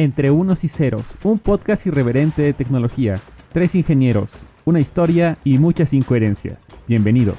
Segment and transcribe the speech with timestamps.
[0.00, 3.20] Entre Unos y Ceros, un podcast irreverente de tecnología.
[3.52, 6.68] Tres ingenieros, una historia y muchas incoherencias.
[6.86, 7.36] Bienvenidos.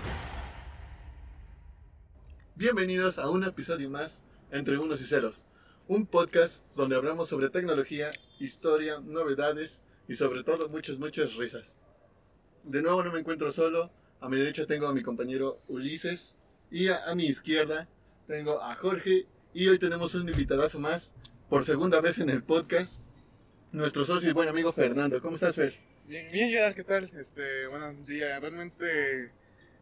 [2.57, 5.47] Bienvenidos a un episodio más Entre Unos y Ceros,
[5.87, 8.11] un podcast donde hablamos sobre tecnología,
[8.41, 11.77] historia, novedades y sobre todo muchas, muchas risas.
[12.65, 13.89] De nuevo no me encuentro solo,
[14.19, 16.35] a mi derecha tengo a mi compañero Ulises
[16.69, 17.87] y a, mi izquierda
[18.27, 21.13] tengo a Jorge y hoy tenemos un invitadazo más
[21.49, 22.99] por segunda vez en el podcast,
[23.71, 25.21] nuestro socio y buen amigo Fernando.
[25.21, 25.77] ¿Cómo estás, Fer?
[26.07, 27.09] Bien, bien, Gerard, ¿qué tal?
[27.19, 28.39] Este, buenos días.
[28.41, 29.31] Realmente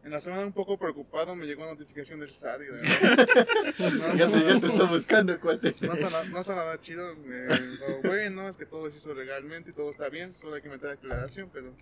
[0.04, 2.60] en la semana un poco preocupado me llegó una notificación del SAT.
[2.62, 5.74] y no, Ya te, ya te está buscando, cuate.
[5.80, 7.12] no está, na- no está nada chido.
[7.12, 7.48] eh,
[7.80, 10.68] lo bueno es que todo se hizo legalmente y todo está bien, solo hay que
[10.70, 11.74] meter aclaración, pero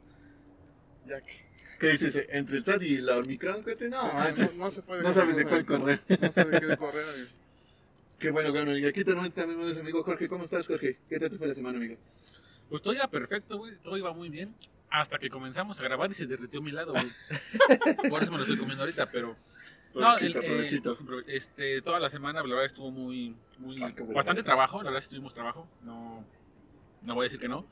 [1.07, 1.47] ya que
[1.79, 2.19] ¿Qué dices?
[2.31, 3.89] ¿Entre el SAT y la Omicron, cuate?
[3.91, 4.01] No,
[4.35, 5.03] sí, no, no se puede.
[5.03, 6.01] no sabes de cuál correr.
[6.09, 7.05] No sabes de qué correr.
[7.19, 7.27] eh.
[8.19, 8.77] Qué bueno, bueno.
[8.77, 10.29] Y aquí tenemos también a nuestro amigo Jorge.
[10.29, 10.99] ¿Cómo estás, Jorge?
[11.09, 11.97] ¿Qué tal te fue la semana, amigo?
[12.69, 13.77] Pues todo iba perfecto, güey.
[13.77, 14.55] Todo iba muy bien.
[14.89, 17.07] Hasta que comenzamos a grabar y se derritió mi lado, güey.
[18.11, 19.37] Por eso me lo estoy comiendo ahorita, pero.
[19.95, 20.69] No, el, eh,
[21.29, 23.35] este, toda la semana, la verdad, estuvo muy.
[23.59, 25.67] muy Ah, bastante trabajo, la verdad, sí tuvimos trabajo.
[25.83, 26.25] No,
[27.03, 27.67] no voy a decir que no.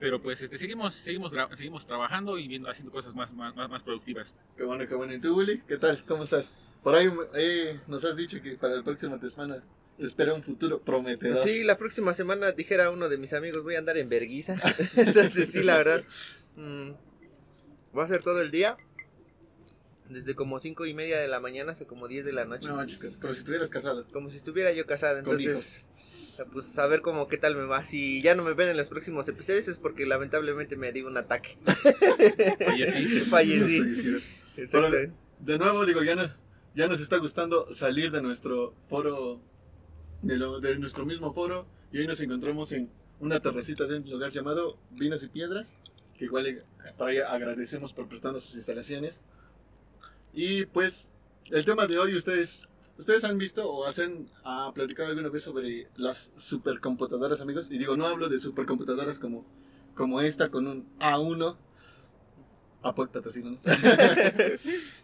[0.00, 3.82] Pero pues este, seguimos, seguimos, seguimos trabajando y viendo, haciendo cosas más, más, más, más
[3.82, 4.34] productivas.
[4.56, 5.14] Qué bueno, qué bueno.
[5.14, 5.62] ¿Y tú, Willy?
[5.68, 6.02] ¿Qué tal?
[6.06, 6.54] ¿Cómo estás?
[6.84, 9.64] Por ahí eh, nos has dicho que para la próxima semana
[9.96, 11.42] te espera un futuro prometedor.
[11.42, 14.56] Sí, la próxima semana dijera uno de mis amigos, voy a andar en verguiza.
[14.96, 16.04] Entonces, sí, la verdad.
[16.56, 16.90] mm,
[17.92, 18.76] voy a hacer todo el día.
[20.10, 22.68] Desde como cinco y media de la mañana hasta como 10 de la noche.
[22.68, 24.06] No manches, como si estuvieras casado.
[24.12, 25.22] Como si estuviera yo casada.
[25.22, 25.86] Con Entonces,
[26.52, 27.86] pues a ver cómo qué tal me va.
[27.86, 31.16] Si ya no me ven en los próximos episodios es porque lamentablemente me di un
[31.16, 31.56] ataque.
[32.70, 33.20] Oye, sí.
[33.20, 33.80] Fallecí.
[33.80, 34.22] Fallecidos.
[34.58, 34.96] Exacto.
[35.40, 36.43] De nuevo, digo, ya, no-
[36.74, 39.40] ya nos está gustando salir de nuestro foro,
[40.22, 44.76] de, nuestro mismo foro, y hoy nos encontramos en una terracita de un lugar llamado
[44.90, 45.76] Vinos y Piedras,
[46.18, 46.64] que igual eh,
[46.98, 49.24] para ella agradecemos por prestarnos sus instalaciones.
[50.32, 51.06] Y pues,
[51.50, 52.68] el tema de hoy, ustedes,
[52.98, 57.96] ustedes han visto o hacen ha platicado alguna vez sobre las supercomputadoras, amigos, y digo,
[57.96, 59.46] no hablo de supercomputadoras como,
[59.94, 61.56] como esta con un A1,
[62.82, 63.06] Apple.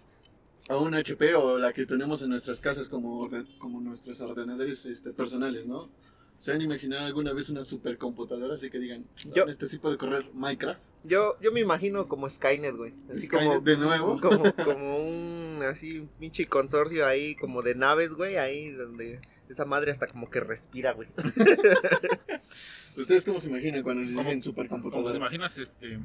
[0.70, 4.86] a un HP o la que tenemos en nuestras casas como, orde- como nuestros ordenadores
[4.86, 5.90] este, personales, ¿no?
[6.38, 9.98] ¿Se han imaginado alguna vez una supercomputadora así que digan, "No, Yo- este sí puede
[9.98, 10.80] correr Minecraft?
[11.02, 12.94] Yo, yo me imagino como Skynet, güey.
[13.12, 14.20] Así Skynet como, de nuevo.
[14.22, 19.18] Como, como un así pinche consorcio ahí, como de naves, güey, ahí donde
[19.50, 21.08] esa madre hasta como que respira, güey.
[22.96, 25.16] ¿Ustedes cómo se imaginan cuando les ¿Cómo- dicen Como te supercomputadora?
[25.16, 25.98] imaginas, este.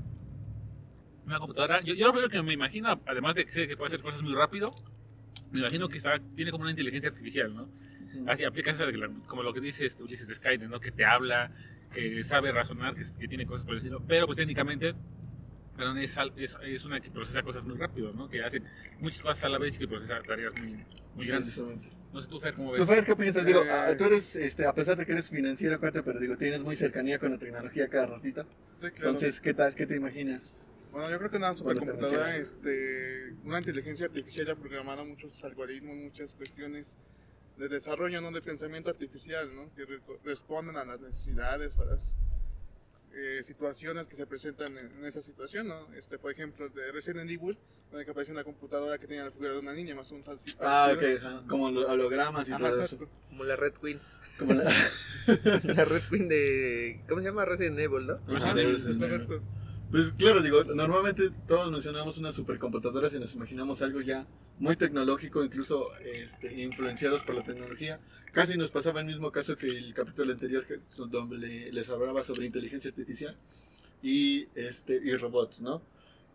[1.26, 1.82] Una computadora.
[1.82, 4.22] Yo, yo lo primero que me imagino, además de que sé que puede hacer cosas
[4.22, 4.70] muy rápido,
[5.52, 7.68] me imagino que está, tiene como una inteligencia artificial, ¿no?
[8.28, 10.80] Así aplica esa de la- como lo que dices tú, dices de Skynet, ¿no?
[10.80, 11.52] Que te habla,
[11.94, 14.02] que sabe razonar, que, que tiene cosas por el estilo.
[14.08, 14.94] Pero pues técnicamente,
[15.76, 18.30] perdón, es, es, es una que procesa cosas muy rápido, ¿no?
[18.30, 18.62] Que hace
[19.00, 20.78] muchas cosas a la vez y que procesa tareas muy,
[21.16, 21.62] muy grandes.
[22.14, 22.82] No sé tú, Fer, ¿cómo ves?
[22.82, 23.46] ¿Tú, Fer, qué piensas?
[23.46, 26.38] Digo, Eh, ah, tú eres, este, a pesar de que eres financiero, cuate, pero digo,
[26.38, 28.46] tienes muy cercanía con la tecnología cada ratito.
[28.74, 29.10] Sí, claro.
[29.10, 29.76] Entonces, ¿qué tal?
[29.76, 30.56] ¿Qué te imaginas?
[30.96, 35.94] Bueno, yo creo que una supercomputadora, te este, una inteligencia artificial ya programada muchos algoritmos,
[35.94, 36.96] muchas cuestiones
[37.58, 39.70] de desarrollo, no de pensamiento artificial, ¿no?
[39.76, 42.16] Que re- responden a las necesidades, a las
[43.14, 45.94] eh, situaciones que se presentan en, en esa situación, ¿no?
[45.96, 47.58] Este, por ejemplo, de Resident Evil,
[47.92, 50.60] donde aparece una computadora que tenía la figura de una niña, más un salsito.
[50.66, 52.98] Ah, ok, ajá, como lo- hologramas y Ajá, todo eso.
[53.28, 54.00] Como la Red Queen.
[54.40, 54.64] Como la-
[55.64, 57.02] La Red Queen de.
[57.10, 57.44] ¿Cómo se llama?
[57.44, 58.18] Resident Evil, ¿no?
[58.28, 59.42] Resident de Evil,
[59.92, 64.26] Pues claro, digo, normalmente todos mencionamos una supercomputadora si nos imaginamos algo ya
[64.60, 68.00] muy tecnológico, incluso este, influenciados por la tecnología.
[68.34, 70.66] Casi nos pasaba el mismo caso que el capítulo anterior,
[71.10, 73.36] donde le- les hablaba sobre inteligencia artificial
[74.02, 75.82] y, este, y robots, ¿no?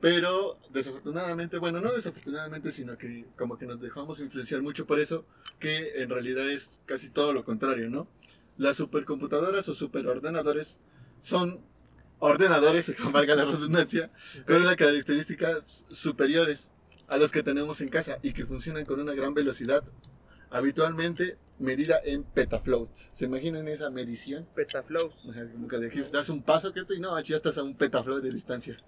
[0.00, 5.26] Pero desafortunadamente, bueno, no desafortunadamente, sino que como que nos dejamos influenciar mucho por eso,
[5.58, 8.08] que en realidad es casi todo lo contrario, ¿no?
[8.56, 10.78] Las supercomputadoras o superordenadores
[11.20, 11.60] son
[12.20, 14.10] ordenadores, valga la redundancia,
[14.46, 16.70] con una característica superiores
[17.08, 19.82] a los que tenemos en casa y que funcionan con una gran velocidad,
[20.50, 23.10] habitualmente medida en petaflops.
[23.12, 24.46] ¿Se imaginan esa medición?
[24.54, 25.26] Petaflows.
[25.26, 27.76] O sea, como que dijiste, das un paso que y no, ya estás a un
[27.76, 28.76] petaflop de distancia.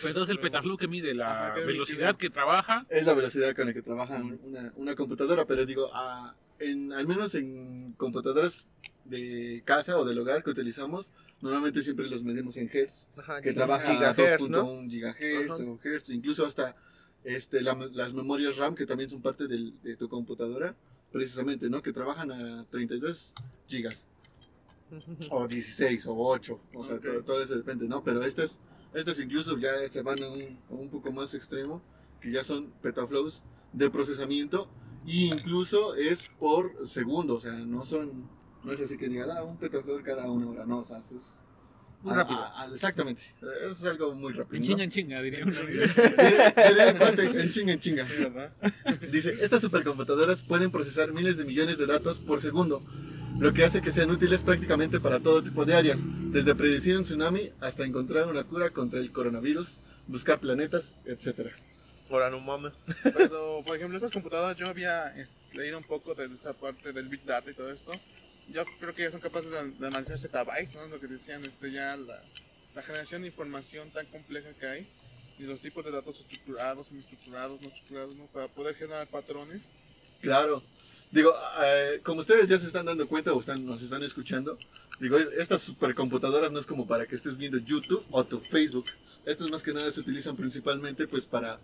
[0.00, 2.86] Pues entonces el petaflow que mide la Ajá, velocidad que trabaja.
[2.88, 7.06] Es la velocidad con la que trabaja una, una computadora, pero digo, ah, en, al
[7.06, 8.68] menos en computadoras
[9.08, 13.06] de casa o del hogar que utilizamos, normalmente siempre los medimos en hertz.
[13.16, 14.50] Ajá, que trabaja a gigahertz, 2.1
[14.84, 14.88] ¿no?
[14.90, 16.76] gigahertz o hertz, incluso hasta
[17.24, 20.76] este, la- las memorias RAM que también son parte del- de tu computadora,
[21.12, 21.82] precisamente, ¿no?
[21.82, 23.32] Que trabajan a 32
[23.66, 24.06] gigas.
[25.30, 26.60] O 16 o 8.
[26.74, 27.02] O sea, Ok.
[27.04, 28.04] todo, todo eso depende, ¿no?
[28.04, 28.60] Pero estas,
[28.94, 31.82] estas incluso ya se van a un, a un poco más extremo,
[32.20, 33.42] que ya son petaflows
[33.72, 34.68] de procesamiento.
[35.04, 38.28] Y incluso es por segundo, o sea, no son,
[38.66, 41.16] no es así que digan, ah, un petaflow cada una hora, no, o sea, eso
[41.16, 41.40] es...
[42.02, 42.38] Muy a- rápido.
[42.40, 44.56] a- a- exactamente, eso es algo muy rápido.
[44.56, 44.66] En ¿no?
[44.68, 45.54] chinga, en chinga, diría uno.
[47.40, 48.04] En chinga, en chinga.
[48.04, 48.52] Sí, ¿verdad?
[49.10, 52.82] Dice, estas supercomputadoras pueden procesar miles de millones de datos por segundo,
[53.38, 56.00] lo que hace que sean útiles prácticamente para todo tipo de áreas,
[56.32, 61.50] desde predecir un tsunami hasta encontrar una cura contra el coronavirus, buscar planetas, etc.
[62.10, 62.72] Ahora no mames.
[63.02, 67.08] Pero, por ejemplo, estas computadoras yo había eh, leído un poco de esta parte del
[67.08, 67.90] Big Data y todo esto.
[68.52, 70.86] Yo creo que ya son capaces de, de analizar zettabytes, ¿no?
[70.86, 72.22] Lo que decían, este, ya la,
[72.74, 74.86] la generación de información tan compleja que hay
[75.38, 78.26] y los tipos de datos estructurados, semiestructurados, no estructurados, ¿no?
[78.26, 79.62] Para poder generar patrones.
[80.20, 80.62] Claro.
[81.10, 84.58] Digo, eh, como ustedes ya se están dando cuenta o están, nos están escuchando,
[85.00, 88.86] digo, es- estas supercomputadoras no es como para que estés viendo YouTube o tu Facebook.
[89.24, 91.60] Estas más que nada se utilizan principalmente pues para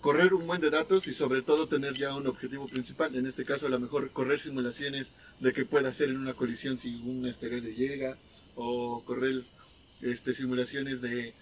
[0.00, 3.14] correr un buen de datos y sobre todo tener ya un objetivo principal.
[3.14, 5.10] En este caso a lo mejor correr simulaciones
[5.40, 8.16] de qué puede hacer en una colisión si un asteroide llega
[8.54, 9.42] o correr
[10.02, 11.34] este, simulaciones de,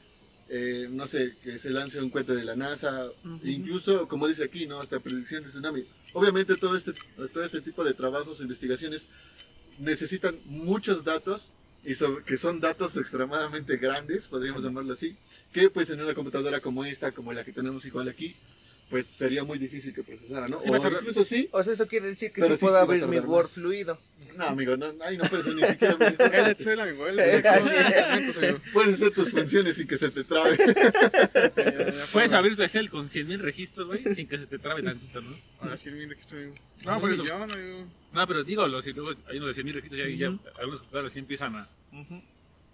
[0.49, 3.07] eh, no sé, que se lance un cohete de la NASA,
[3.45, 4.81] incluso como dice aquí, ¿no?
[4.81, 5.85] Hasta predicción de tsunami.
[6.13, 6.93] Obviamente todo este,
[7.33, 9.07] todo este tipo de trabajos, investigaciones,
[9.79, 11.49] necesitan muchos datos
[11.85, 15.17] y sobre- que son datos extremadamente grandes, podríamos llamarlo así,
[15.53, 18.35] que pues en una computadora como esta, como la que tenemos igual aquí,
[18.91, 20.61] pues sería muy difícil que procesara, ¿no?
[20.63, 21.49] Sí, o incluso sí.
[21.53, 23.45] O sea, eso quiere decir que Pero sí sí puedo va a abrir mi Word
[23.45, 23.53] más.
[23.53, 23.99] fluido.
[24.37, 28.57] No, amigo, no, ahí no puedes ni siquiera El Excel, amigo, el Excel.
[28.73, 30.57] puedes hacer tus funciones sin que se te trabe.
[32.13, 35.37] Puedes abrir tu Excel con 100.000 registros, güey, sin que se te trabe tantito, ¿no?
[35.61, 36.53] Ahora sí, mira que estoy.
[36.87, 37.23] No, un por eso.
[37.23, 37.87] millón, amigo.
[38.13, 40.27] No, pero digo, los, y luego hay unos de 100.000 registros ya, y ya
[40.59, 41.69] algunos computadores sí empiezan a,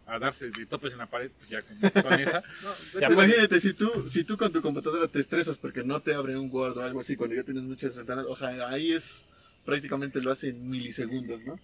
[0.07, 2.43] a darse de topes en la pared, pues ya con, con esa.
[2.63, 5.83] No, Ya, de- pues, Imagínate, si tú, si tú con tu computadora te estresas porque
[5.83, 8.69] no te abre un Word o algo así, cuando ya tienes muchas ventanas, o sea,
[8.69, 9.25] ahí es
[9.65, 11.59] prácticamente lo hace en milisegundos, ¿no?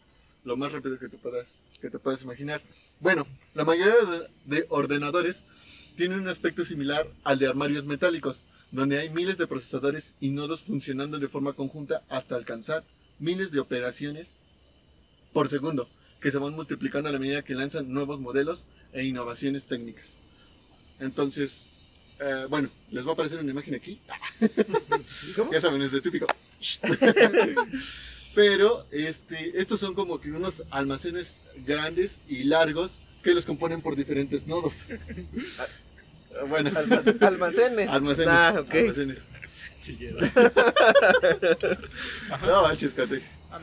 [0.45, 2.63] Lo más rápido que te puedas, que te puedas imaginar.
[2.99, 3.95] Bueno, la mayoría
[4.47, 5.45] de, de ordenadores
[5.97, 10.63] tienen un aspecto similar al de armarios metálicos, donde hay miles de procesadores y nodos
[10.63, 12.85] funcionando de forma conjunta hasta alcanzar
[13.19, 14.39] miles de operaciones
[15.35, 15.91] por segundo,
[16.21, 20.17] que se van multiplicando a la medida que lanzan nuevos modelos e innovaciones técnicas.
[21.01, 21.71] Entonces,
[22.21, 24.01] eh, bueno, les va a aparecer una imagen aquí.
[25.53, 26.27] ya saben, es de típico.
[28.35, 33.97] Pero este, estos son como que unos almacenes grandes y largos que los componen por
[33.97, 34.85] diferentes nodos.
[36.49, 37.89] bueno, Almac- almacenes.
[37.89, 38.29] almacenes.
[38.31, 38.75] Ah, ok.
[38.75, 39.25] almacenes.
[39.83, 40.31] Chillera.
[42.47, 43.23] No, manches, Cate.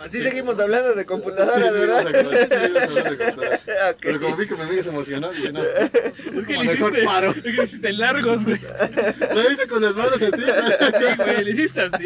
[0.10, 2.04] Sí seguimos hablando de computadoras, sí, ¿verdad?
[2.04, 3.62] seguimos hablando- sí, seguimos hablando de computadoras.
[3.92, 3.98] Ok.
[4.02, 5.62] Pero como vi que mi amiga se emocionó, dije, no,
[6.38, 7.32] Es que le mejor hiciste, paro.
[7.32, 8.60] es que le hiciste largos, güey.
[9.34, 10.42] lo hice con las manos así.
[10.98, 12.06] Sí, güey, le hiciste así.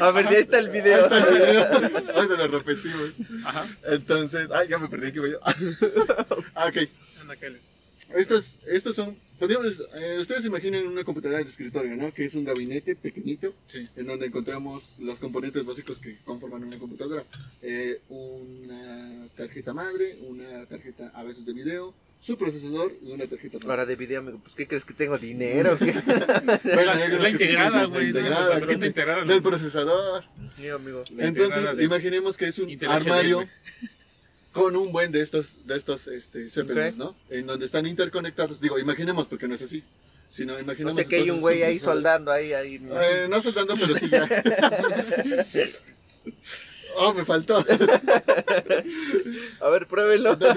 [0.00, 1.08] A ver, ya está el video.
[1.12, 1.34] Ahí está el
[1.90, 2.14] video.
[2.16, 3.10] Ahorita lo repetimos.
[3.44, 3.66] Ajá.
[3.84, 5.40] Entonces, ay, ya me perdí aquí, voy yo.
[6.54, 6.88] Ah, ok.
[8.16, 12.12] Estos, estos son, podríamos, eh, ustedes imaginen una computadora de escritorio, ¿no?
[12.14, 13.88] Que es un gabinete pequeñito, Sí.
[13.96, 17.24] en donde encontramos los componentes básicos que conforman una computadora.
[17.62, 23.56] Eh, una tarjeta madre, una tarjeta a veces de video, su procesador y una tarjeta
[23.58, 23.70] madre.
[23.70, 25.78] Ahora de video, amigo, pues ¿qué crees que tengo dinero?
[25.78, 25.86] ¿Qué?
[26.62, 28.02] Bueno, La, la integrada, la güey.
[28.02, 28.08] ¿no?
[28.08, 29.24] integrada, La tarjeta integrada.
[29.24, 30.24] Del procesador.
[30.56, 31.02] Sí, amigo.
[31.16, 33.48] La Entonces, imaginemos que es un armario.
[34.52, 36.48] Con un buen de estos, de estos este.
[36.96, 37.14] ¿no?
[37.28, 38.60] En donde están interconectados.
[38.60, 39.82] Digo, imaginemos porque no es así.
[40.28, 42.74] Sino O imaginemos sea que hay un güey ahí soldando ahí, ahí.
[42.74, 44.28] Eh, no soldando, pero sí ya.
[46.96, 47.64] oh, me faltó.
[49.60, 50.38] A ver, pruébelo.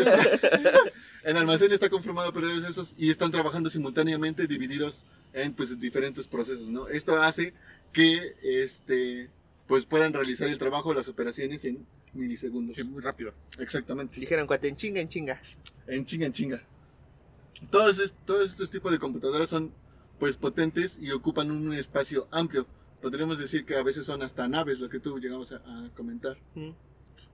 [1.24, 6.28] El almacén está conformado por ellos esos y están trabajando simultáneamente divididos en pues diferentes
[6.28, 6.90] procesos, ¿no?
[6.90, 7.54] Esto hace
[7.94, 9.30] que este
[9.68, 12.76] pues puedan realizar el trabajo, las operaciones en milisegundos.
[12.76, 13.34] Sí, muy rápido.
[13.60, 14.20] Exactamente.
[14.20, 15.42] Dijeron, cuate, en chinga, en chinga.
[15.88, 16.62] En chinga, en chinga.
[17.70, 19.72] Todos, es- todos estos tipos de computadoras son
[20.20, 22.66] pues potentes y ocupan un espacio amplio.
[23.02, 26.38] Podríamos decir que a veces son hasta naves, lo que tú llegamos a, a comentar.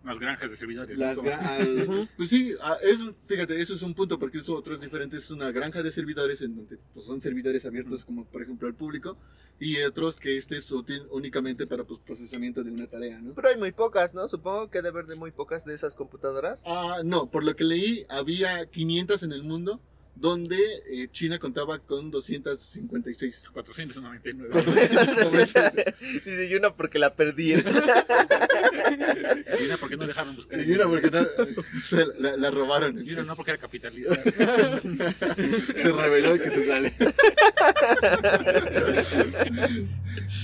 [0.03, 0.97] Unas granjas de servidores.
[0.97, 2.53] Las al- pues sí,
[2.83, 5.17] es, fíjate, eso es un punto porque eso otro es diferente.
[5.17, 8.75] Es una granja de servidores en donde pues, son servidores abiertos como por ejemplo al
[8.75, 9.17] público
[9.59, 13.33] y otros que este es útil únicamente para pues, procesamiento de una tarea, ¿no?
[13.33, 14.25] Pero hay muy pocas, ¿no?
[14.29, 16.63] Supongo que debe haber de muy pocas de esas computadoras.
[16.65, 19.81] Ah, no, por lo que leí había 500 en el mundo
[20.15, 20.57] donde
[20.91, 23.45] eh, China contaba con 256.
[23.53, 24.49] 499.
[26.25, 27.73] Dice, y una porque la perdieron.
[29.61, 30.59] Y una porque no dejaron buscar.
[30.59, 31.27] Y una porque no-
[31.83, 33.05] se la, la robaron.
[33.05, 34.15] Y una no porque era capitalista.
[35.75, 36.93] se reveló y que se sale.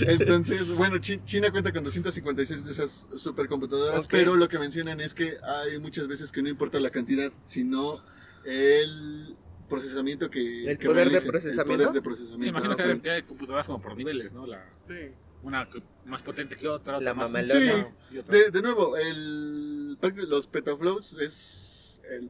[0.02, 4.12] Entonces, bueno, Chi- China cuenta con 256 de esas supercomputadoras, Ok.
[4.12, 8.00] pero lo que mencionan es que hay muchas veces que no importa la cantidad, sino
[8.46, 9.36] el
[9.70, 11.62] procesamiento que ¿El que poder de procesamiento?
[11.62, 12.46] El poder de Me procesamiento.
[12.48, 13.04] imagino exactamente.
[13.04, 14.46] que hay computadoras como por niveles, ¿no?
[14.46, 14.94] La, Sí.
[15.46, 17.94] Una que- más potente que otra, otra La más mamalona.
[18.20, 19.94] otra- De, de nuevo, el,
[20.28, 22.30] los petaflops es el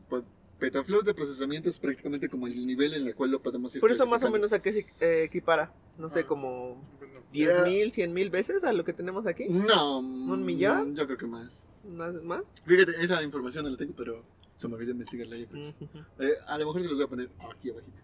[0.60, 3.92] petaflops de procesamiento es prácticamente como el nivel en el cual lo podemos ir Por
[3.92, 5.74] eso más o menos a qué se eh, equipara.
[5.98, 6.28] No sé, Ah.
[6.28, 9.48] como Bueno, 10 mil, 100 mil veces a lo que tenemos aquí.
[9.50, 10.00] No.
[10.00, 10.96] ¿Un millón?
[10.96, 11.66] Yo creo que más.
[11.94, 12.16] ¿Más?
[12.24, 12.44] más?
[12.66, 14.24] Fíjate, esa información no la tengo, pero
[14.56, 15.64] se me olvidó investigarla yo creo.
[15.66, 15.76] sí.
[16.20, 17.98] Eh, a lo mejor se los voy a poner aquí abajito.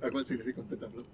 [0.00, 1.04] ¿A cuál significa un petaflop?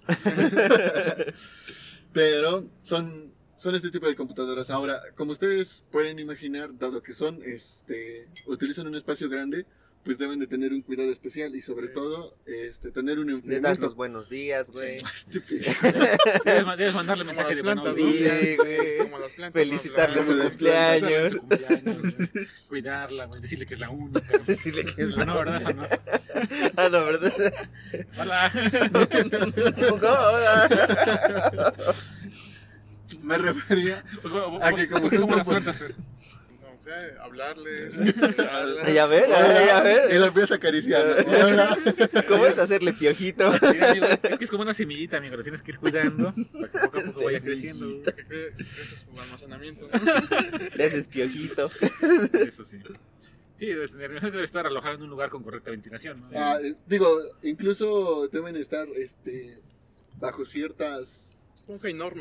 [2.13, 3.33] pero son,
[3.65, 4.69] son este tipo de computadoras.
[4.69, 9.65] Ahora, como ustedes pueden imaginar, dado que son, este, utilizan un espacio grande,
[10.03, 11.93] pues deben de tener un cuidado especial y sobre Sí.
[11.95, 13.81] todo, este, tener un Le das enfriamiento.
[13.81, 14.97] los buenos días, güey.
[15.15, 15.63] Estúpido.
[16.45, 18.11] Debes, ma- debes mandarle Como mensaje de buenos plantas, ¿no?
[18.13, 18.39] días.
[18.39, 18.97] Sí, güey.
[18.99, 19.59] Como las plantas.
[19.63, 20.27] Felicitarle ¿no?
[20.27, 21.31] su cumpleaños.
[21.31, 22.47] Su cumpleaños, güey.
[22.67, 24.37] Cuidarla, güey, decirle que es la única.
[24.63, 25.55] Dile que es Ah, no, ¿verdad?
[25.55, 25.87] Esa no.
[26.77, 27.33] Ah, no, ¿verdad?
[28.19, 28.51] Hola.
[29.89, 31.73] Hola.
[33.25, 34.03] Me refería
[34.61, 35.91] A que como compu- plantas, güey.
[36.61, 37.95] No sé, hablarles.
[38.93, 40.19] Ya ves, ya, ves.
[40.19, 41.25] la empieza a acariciar.
[41.27, 41.77] Hola.
[42.27, 43.51] ¿Cómo es hacerle piojito?
[43.53, 46.99] Es que es como una semillita, amigo, la tienes que ir cuidando para que poco
[46.99, 47.87] a poco vaya creciendo.
[47.87, 48.03] güey.
[48.03, 49.89] Que cre- crece su almacenamiento.
[50.75, 51.69] Le haces piojito.
[52.47, 52.79] Eso sí.
[53.57, 53.87] Sí, debe,
[54.19, 56.19] debe estar alojado en un lugar con correcta ventilación.
[56.21, 56.27] ¿no?
[56.39, 59.59] Ah, eh, digo, incluso deben estar este,
[60.19, 61.34] bajo ciertas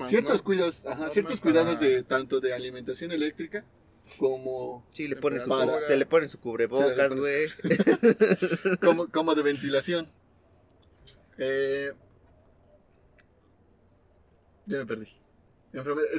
[0.09, 0.45] Ciertos ¿no?
[0.45, 3.65] cuidados, ajá, ciertos para- cuidados de tanto de alimentación eléctrica
[4.19, 7.49] como Sí, le pone su, Para- se le pone su cubrebocas, güey.
[8.81, 10.09] como, como de ventilación.
[11.39, 11.93] Eh,
[14.67, 15.09] ya me perdí.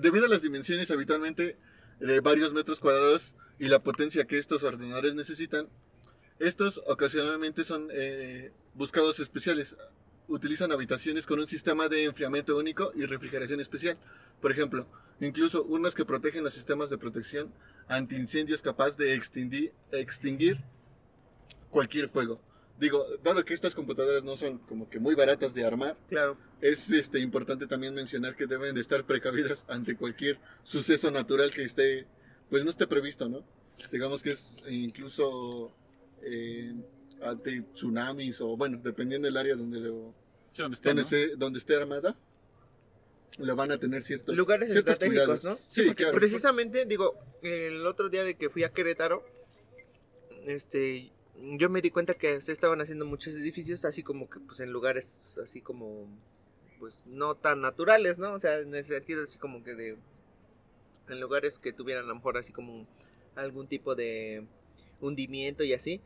[0.01, 1.57] Debido a las dimensiones habitualmente
[1.99, 5.69] de varios metros cuadrados y la potencia que estos ordenadores necesitan,
[6.39, 9.75] estos ocasionalmente son eh, buscados especiales.
[10.27, 13.97] Utilizan habitaciones con un sistema de enfriamiento único y refrigeración especial.
[14.41, 14.87] Por ejemplo,
[15.19, 17.53] incluso urnas que protegen los sistemas de protección
[17.87, 20.57] antiincendios capaz de extinguir, extinguir
[21.69, 22.39] cualquier fuego.
[22.79, 26.37] Digo, dado que estas computadoras no son como que muy baratas de armar, Claro.
[26.59, 31.63] es este, importante también mencionar que deben de estar precavidas ante cualquier suceso natural que
[31.63, 32.05] esté,
[32.49, 33.43] pues no esté previsto, ¿no?
[33.91, 35.71] Digamos que es incluso
[36.21, 36.73] eh,
[37.25, 40.13] ante tsunamis o bueno, dependiendo del área donde lo,
[40.55, 41.05] Sí, donde esté, donde, ¿no?
[41.05, 42.17] esté, donde esté armada,
[43.39, 45.43] lo van a tener ciertos Lugares ciertos estratégicos, cuidados.
[45.43, 45.59] ¿no?
[45.69, 46.17] Sí, porque claro.
[46.17, 49.25] precisamente, digo, el otro día de que fui a Querétaro,
[50.45, 51.11] este,
[51.57, 54.71] yo me di cuenta que se estaban haciendo muchos edificios así como que, pues, en
[54.71, 56.07] lugares así como,
[56.79, 58.31] pues, no tan naturales, ¿no?
[58.31, 59.97] O sea, en el sentido así como que de,
[61.09, 62.87] en lugares que tuvieran a lo mejor así como
[63.35, 64.45] algún tipo de
[65.01, 65.99] hundimiento y así.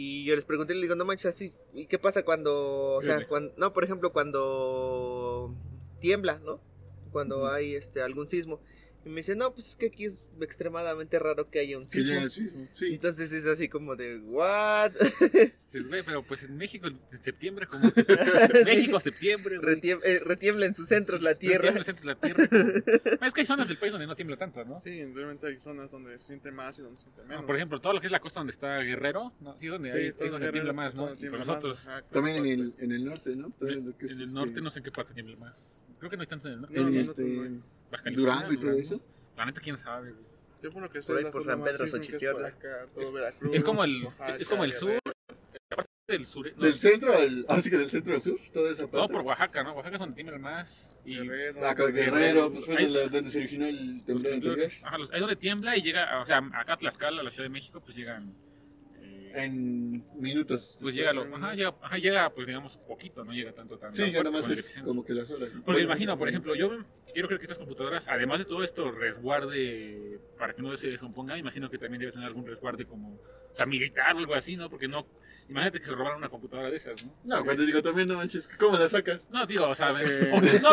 [0.00, 3.26] Y yo les pregunté, le digo, no manches, así, ¿y qué pasa cuando, o sea,
[3.26, 5.52] cuando, no, por ejemplo, cuando
[6.00, 6.60] tiembla, ¿no?
[7.10, 8.60] Cuando hay este algún sismo.
[9.08, 12.02] Y me dice, no, pues es que aquí es extremadamente raro que haya un Que
[12.02, 12.20] sismo.
[12.20, 12.88] el sismo, sí.
[12.92, 14.90] Entonces es así como de, ¿what?
[15.64, 18.04] Dices, güey, pero pues en México, en septiembre, como que-
[18.66, 19.76] México, septiembre, güey.
[19.76, 21.62] Retiem- eh, retiembla en sus centros la tierra.
[21.62, 22.46] Tiembla, sientes la tierra.
[22.48, 22.64] como-
[23.26, 24.78] Es que hay zonas del país donde no tiembla tanto, ¿no?
[24.78, 27.46] Sí, realmente hay zonas donde se siente más y donde se siente menos.
[27.46, 29.56] Por ejemplo, todo lo que es la costa donde está Guerrero, ¿no?
[29.56, 31.14] Sí, donde, hay, Sí, es todo donde tiembla es más, ¿no?
[31.18, 33.56] Y más, nosotros, ajá, También en el, en el norte, ¿no?
[33.56, 35.80] Que es, en el este, norte no sé en qué parte tiembla más.
[35.98, 36.78] Creo que no hay tanto en el norte.
[36.78, 37.50] No, en no, este,
[38.14, 38.80] Durango y todo Durango.
[38.80, 39.00] eso.
[39.36, 40.24] La neta, quién sabe, güey.
[40.62, 42.26] Yo por lo que sé, Por ahí la por San Pedro, Xochitl.
[43.52, 45.02] Es como el, Oaxaca, es como el sur, Guerrero.
[45.70, 48.40] la parte del sur, no, Del centro al, ahora sí que del centro al sur,
[48.52, 48.96] toda esa parte.
[48.96, 49.74] todo por Oaxaca, ¿no?
[49.74, 50.98] Oaxaca es donde tiembla más.
[51.04, 54.02] Y Guerrero, Ah, con Guerrero, Guerrero, pues fue ahí- de la- donde se originó el
[54.04, 54.84] temblor temblores.
[54.84, 57.44] Ajá, los- ahí donde tiembla y llega, o sea, acá a Tlaxcala, a la Ciudad
[57.44, 58.34] de México, pues llegan.
[59.44, 60.78] En minutos.
[60.80, 63.96] pues llega, lo, ajá, llega, ajá, llega, pues digamos, poquito, no llega tanto, tanto.
[63.96, 65.50] Sí, ya es como que las olas.
[65.50, 68.90] Porque Bueno, imagino, por ejemplo, yo quiero creer que estas computadoras, además de todo esto,
[68.90, 73.18] resguarde para que no se descomponga, imagino que también debe tener algún resguarde como,
[73.52, 74.68] o sea, militar o algo así, ¿no?
[74.70, 75.06] Porque no,
[75.48, 77.12] imagínate que se robaran una computadora de esas, ¿no?
[77.24, 79.30] No, cuando digo también, no manches, ¿cómo la sacas?
[79.30, 80.30] No, digo, o sea, Eh.
[80.32, 80.68] o no,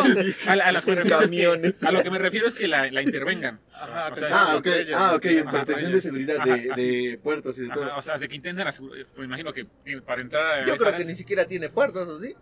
[0.48, 1.84] a, a lo que me refiero es que, Camiones.
[1.84, 3.60] a lo que me refiero es que la, la intervengan.
[3.74, 7.58] Ajá, O sea, Ah, ok, ah, ok, en protección de seguridad Ajá, de, de puertos
[7.58, 7.96] y de todo.
[7.96, 9.65] O sea, de que intenten venden, asegu- me imagino que
[10.05, 12.36] para entrar a Yo creo que ni siquiera tiene puertos, ¿o sí?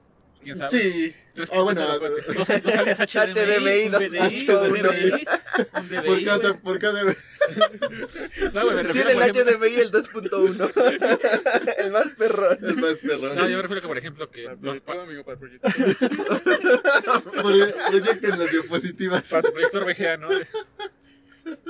[0.44, 0.70] Quién sabe.
[0.70, 1.16] Sí.
[1.34, 4.04] Tres Ah, bueno, puntos, dos, dos alias HDMI, HDMI, dos
[4.44, 4.74] punto un.
[4.84, 5.28] DVI,
[5.74, 11.76] un DVI, Por cada, por cada No, güey, me refiero, Tiene el HDMI el 2.1.
[11.80, 12.58] el más perrón.
[12.62, 13.36] el más perrón.
[13.36, 15.72] No, yo me refiero que, por ejemplo, que Para los, proyector, amigo, para el proyector.
[17.24, 19.24] Pro- Proyecten las diapositivas.
[19.30, 20.30] para tu proyector VGA, ¿no?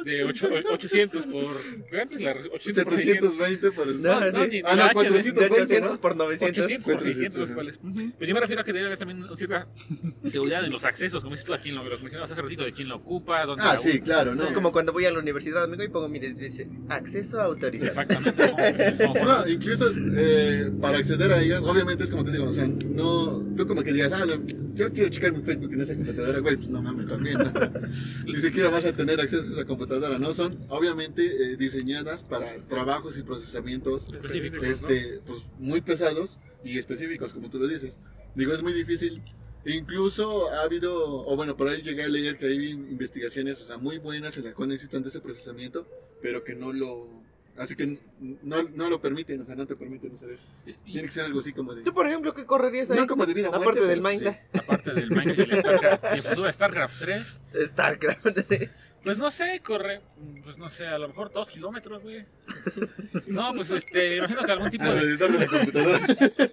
[0.04, 1.56] De, de ocho- 800 por.
[1.90, 3.32] ¿Cuánto es la re- 800 por 600?
[3.34, 4.02] 720 por el.
[4.02, 4.38] No, No, sí.
[4.38, 5.34] no, ni, ni Ah, no, la HD, 400.
[5.34, 6.02] De 820, 800 ¿no?
[6.02, 6.66] por 900.
[6.66, 8.14] 800 por 600, los 400, cuales.
[8.18, 9.68] Pues yo me refiero a que debe haber también cierta
[10.28, 12.64] seguridad en los accesos, como dices tú aquí, en lo que los mencionabas hace ratito,
[12.66, 14.44] de quién lo ocupa, dónde Ah, la sí, claro, ¿no?
[14.44, 17.90] Es como cuando voy a la universidad, amigo, y pongo mi dice acceso autorizado.
[18.02, 18.44] Exactamente.
[19.24, 19.26] ¿no?
[19.44, 23.44] No, incluso eh, para acceder a ellas, obviamente es como te digo, o sea, no,
[23.56, 24.42] tú como que digas, ah, no,
[24.74, 27.52] yo quiero checar mi Facebook en esa computadora, güey, pues no mames también, ¿no?
[28.26, 30.34] Ni siquiera vas a tener acceso a esa computadora, ¿no?
[30.34, 37.34] Son obviamente eh, diseñadas para trabajos y procesamientos Específicos, este, pues, muy pesados y específicos,
[37.34, 37.98] como tú lo dices.
[38.36, 39.22] Digo, es muy difícil.
[39.66, 43.78] Incluso ha habido, o bueno, por ahí llegué a leer que hay investigaciones, o sea,
[43.78, 45.88] muy buenas en las cuales necesitan de ese procesamiento,
[46.22, 47.08] pero que no lo,
[47.58, 50.46] así que no, no lo permiten, o sea, no te permiten usar eso.
[50.84, 52.98] Tiene que ser algo así como de, ¿Tú, por ejemplo, qué correrías ahí?
[52.98, 54.56] no como de vida o muerte, Aparte del pero Minecraft.
[54.56, 58.28] Aparte del Minecraft y el StarCraft, y el futuro StarCraft 3, StarCraft.
[59.04, 60.02] Pues no sé, corre,
[60.44, 62.26] pues no sé, a lo mejor dos kilómetros, güey.
[63.28, 65.18] No, pues este, imagino que algún tipo de.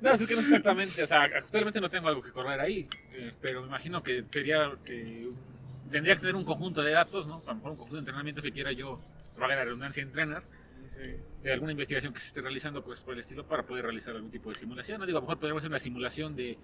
[0.00, 2.88] No, es que no sé exactamente, o sea, actualmente no tengo algo que correr ahí,
[3.12, 5.28] eh, pero me imagino que sería, eh,
[5.90, 7.40] tendría que tener un conjunto de datos, ¿no?
[7.46, 8.98] A lo mejor un conjunto de entrenamiento que quiera yo,
[9.38, 10.42] valga la redundancia, entrenar,
[10.88, 11.16] Sí.
[11.42, 14.30] de alguna investigación que se esté realizando, pues por el estilo, para poder realizar algún
[14.30, 15.00] tipo de simulación.
[15.00, 16.56] No digo, a lo mejor podríamos hacer una simulación de,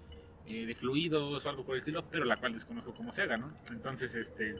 [0.47, 3.37] eh, de fluidos o algo por el estilo, pero la cual desconozco cómo se haga,
[3.37, 3.49] ¿no?
[3.71, 4.55] Entonces, este,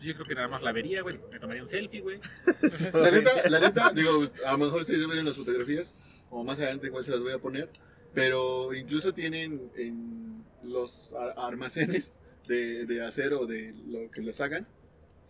[0.00, 2.20] yo creo que nada más la vería, güey, me tomaría un selfie, güey.
[2.92, 5.94] La neta, la neta, digo, a lo mejor ustedes ven las fotografías,
[6.30, 7.70] o más adelante igual se las voy a poner,
[8.12, 12.12] pero incluso tienen en los almacenes
[12.46, 14.66] de, de acero, de lo que los hagan,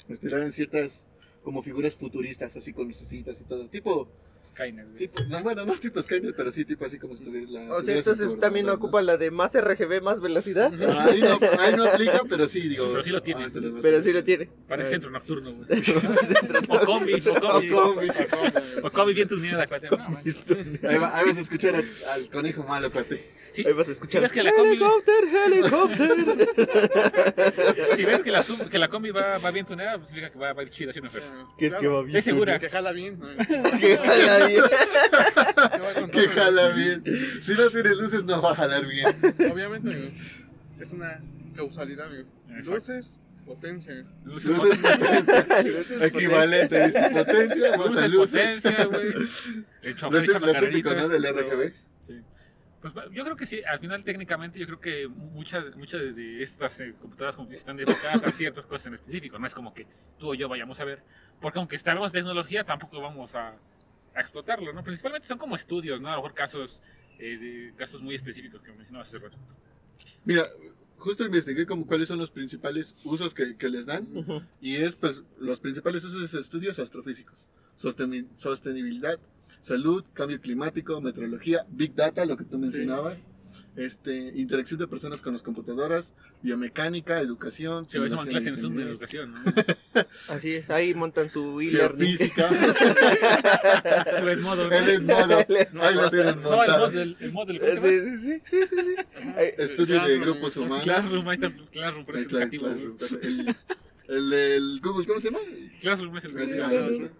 [0.08, 1.08] este, dan ciertas
[1.42, 4.08] como figuras futuristas, así con lucecitas y todo, tipo,
[4.44, 4.98] Skynet, güey.
[4.98, 7.74] tipo, no, bueno, no tipo Skynet, pero sí tipo así como si tuviera la...
[7.76, 8.78] O sea, entonces también todo, ¿no?
[8.82, 10.72] ocupa la de más RGB, más velocidad.
[11.00, 12.88] Ahí no, ahí no aplica, pero sí, digo...
[12.90, 13.42] Pero sí lo tiene.
[13.42, 14.48] ahorita les voy a Pero sí lo tiene.
[14.68, 15.66] Parece centro nocturno, güey.
[16.68, 17.70] O combi, o combi.
[17.72, 18.08] O combi.
[18.82, 19.88] O combi bien tunida, cuate.
[19.90, 20.36] No, manches.
[20.82, 23.24] Ahí, va- ahí vas a escuchar al, al conejo malo, cuate.
[23.52, 24.22] Sí, Ahí vas a Si escuchar.
[24.22, 26.16] ves que la combi, Helicóptero, helicóptero.
[27.96, 30.52] si ves que la, que la combi va, va bien tunada, pues significa que va,
[30.52, 31.22] va a ir chida, ¿sí o no, Fer?
[31.56, 32.16] ¿Qué es que va bien?
[32.16, 32.58] Estoy segura.
[32.58, 33.18] Que jala bien.
[33.20, 33.28] ¿no?
[33.78, 34.33] Que jala
[36.12, 37.02] Que jala bien.
[37.40, 39.06] Si no tiene luces, no va a jalar bien.
[39.52, 40.10] Obviamente, amigo,
[40.80, 41.20] es una
[41.54, 42.28] causalidad, amigo.
[42.50, 42.74] Exacto.
[42.74, 44.04] Luces, potencia.
[44.24, 45.62] Luces, Luces potencia.
[45.62, 46.86] Luces Equivalente.
[46.86, 48.60] dice, Potencia, más a luces, luces.
[48.62, 49.06] potencia, güey.
[49.82, 50.52] El Lo lo típico, ¿no?
[50.52, 51.10] carreritas.
[51.10, 51.74] Del RGB.
[52.02, 52.14] Sí.
[52.80, 56.78] Pues yo creo que sí, al final técnicamente yo creo que muchas muchas de estas
[56.80, 59.86] eh, computadoras como están enfocadas a ciertas cosas en específico, no es como que
[60.18, 61.02] tú o yo vayamos a ver,
[61.40, 63.54] porque aunque estamos en tecnología tampoco vamos a,
[64.14, 64.82] a explotarlo, ¿no?
[64.84, 66.08] Principalmente son como estudios, ¿no?
[66.08, 66.82] A lo mejor casos,
[67.18, 69.36] eh, de, casos muy específicos que mencionabas hace rato.
[70.24, 70.46] Mira,
[70.96, 74.06] justo investigué como cuáles son los principales usos que, que les dan.
[74.16, 74.42] Ujú.
[74.60, 77.48] Y es, pues, los principales usos de estudios astrofísicos.
[77.76, 79.18] Sosteni- sostenibilidad,
[79.60, 83.28] salud, cambio climático, meteorología, big data, lo que tú mencionabas.
[83.76, 88.50] Este, interacción de personas con las computadoras, biomecánica, educación, Sí, eso en simulación clase de
[88.50, 89.40] en Zoom de educación, ¿no?
[90.28, 92.16] Así es, ahí montan su e-learning.
[92.16, 92.50] geofísica,
[94.20, 94.76] Su Edmodo, ¿no?
[94.76, 95.38] el Edmodo,
[95.82, 96.86] ahí lo tienen No, el montado.
[96.86, 97.88] model, el model, ¿cómo se llama?
[97.88, 98.94] Sí, sí, sí, sí, sí.
[99.58, 100.84] Estudio de Classroom, grupos humanos.
[100.84, 102.96] Classroom, ahí está Classroom, por Ahí eso es educativo.
[102.98, 103.20] Classroom.
[103.22, 103.56] El,
[104.08, 105.40] el, del Google, ¿cómo se llama?
[105.80, 107.10] Classroom es el.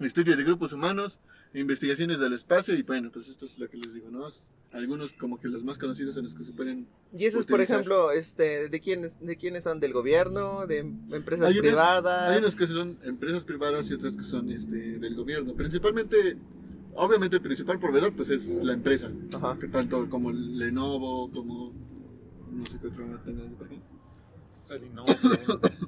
[0.00, 1.20] Estudio de grupos humanos,
[1.54, 4.28] investigaciones del espacio y bueno, pues esto es lo que les digo, ¿no?
[4.28, 6.86] Es- Algunos como que los más conocidos en los que se pueden...
[7.16, 7.76] Y esos, por Utilizar.
[7.76, 9.80] ejemplo, este, ¿de quiénes, de quiénes son?
[9.80, 10.66] ¿Del gobierno?
[10.66, 12.30] ¿De empresas Hay unas- privadas?
[12.30, 15.54] Hay unos que son empresas privadas y otras que son este, del gobierno.
[15.54, 16.36] Principalmente,
[16.94, 19.10] obviamente el principal proveedor pues es la empresa.
[19.34, 19.58] Ajá.
[19.58, 21.72] Que tanto como Lenovo, como...
[22.52, 23.80] No sé qué otro tengan por aquí.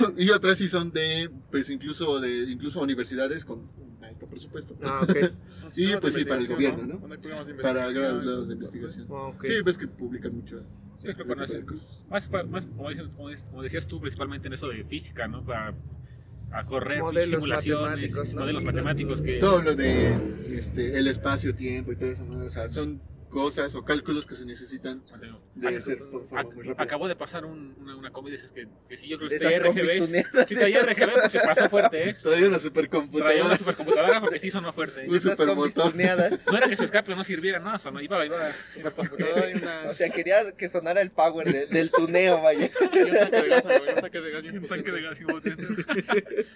[0.00, 4.76] No, Y otras sí son de, pues incluso de incluso universidades con un alto presupuesto.
[4.82, 5.16] Ah, ok.
[5.76, 7.44] Y, Programas de pues, sí, para el gobierno, ¿no?
[7.44, 9.06] De Para grados lados de investigación.
[9.12, 9.30] Ah.
[9.42, 10.58] Sí, ves que publican mucho.
[11.00, 12.04] Sí, creo que ese no es- tipo de cosas.
[12.10, 15.44] Más, más como, dices- como dices- como decías tú, principalmente en eso de física, ¿no?
[15.44, 15.74] Para
[16.52, 18.40] a correr Modelos simulaciones, matemáticos, ¿no?
[18.40, 19.38] modelos matemáticos que...
[19.38, 20.12] Todo lo de
[20.58, 22.44] este, el espacio-tiempo y todo eso, ¿no?
[22.44, 25.02] O sea, son cosas o cálculos que se necesitan
[25.54, 26.82] de Ac- hacer fo- forma muy rápida.
[26.82, 29.46] acabó de pasar un- una, una comida dices que, que sí, yo creo De que
[29.48, 30.46] esas compis RGB.
[30.48, 32.14] Sí, traía RGB porque pasó fuerte, ¿eh?
[32.14, 33.56] Traía una Traía una supercomputadora.
[33.56, 35.04] supercomputadora porque sí sonó fuerte.
[35.04, 35.08] ¿eh?
[35.08, 35.94] Un Esas supermotor.
[36.50, 38.36] No era que su escape no sirviera, no, sonó, iba, iba.
[38.94, 42.66] Computadora y una, O sea, quería que sonara el power de- del tuneo, vaya.
[42.92, 45.56] y un tanque de gas, un tanque de gas Un tanque de gas y bote.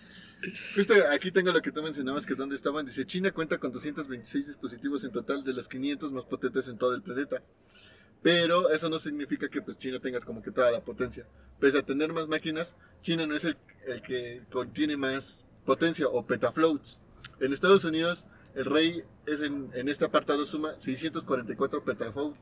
[0.75, 2.85] Justo aquí tengo lo que tú mencionabas, que dónde estaban.
[2.87, 6.95] Dice, China cuenta con 226 dispositivos en total de los 500 más potentes en todo
[6.95, 7.43] el planeta.
[8.23, 11.27] Pero eso no significa que pues China tenga como que toda la potencia.
[11.61, 16.27] Pese a tener más máquinas, China no es el, el que contiene más potencia o
[16.27, 17.01] petafloats.
[17.41, 22.35] En Estados Unidos, el rey es en, en este apartado suma 644 petafloat-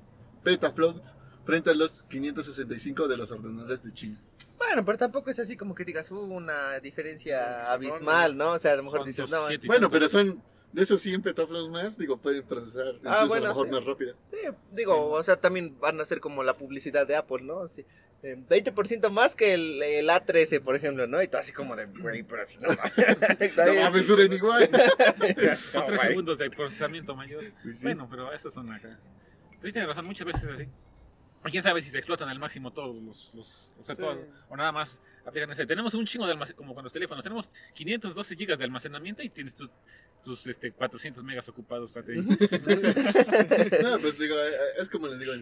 [0.44, 4.20] petafloats frente a los 565 de los ordenadores de China.
[4.58, 8.52] Bueno, pero tampoco es así como que digas, uh, una diferencia abismal, ¿no?
[8.52, 10.40] O sea, a lo mejor dices, no, Bueno, pero son
[10.72, 13.72] de esos 100 petaflops más, digo, pueden procesar incluso Ah, bueno, a lo mejor sí.
[13.72, 14.16] más rápido.
[14.30, 14.38] Sí,
[14.70, 17.66] digo, o sea, también van a ser como la publicidad de Apple, ¿no?
[17.66, 17.84] Sí,
[18.22, 21.20] eh, 20% más que el, el A13, por ejemplo, ¿no?
[21.22, 22.68] Y todo así como de, güey, pero así no.
[23.66, 24.70] No mames, duren igual.
[25.58, 26.08] Son tres güey.
[26.10, 27.44] segundos de procesamiento mayor.
[27.62, 27.82] Sí.
[27.82, 28.96] Bueno, pero esos son acá.
[29.50, 30.68] Pero sí tiene razón, muchas veces es así.
[31.44, 33.34] O quién sabe si se explotan al máximo todos los.
[33.34, 34.00] los o sea, Sí.
[34.02, 35.66] todo- o nada más aplican ese.
[35.66, 37.24] Tenemos un chingo de almacenamiento, como con los teléfonos.
[37.24, 39.68] Tenemos 512 gigas de almacenamiento y tienes tu-
[40.22, 41.96] tus este, 400 megas ocupados.
[43.82, 45.32] No, pues digo, eh, es como les digo,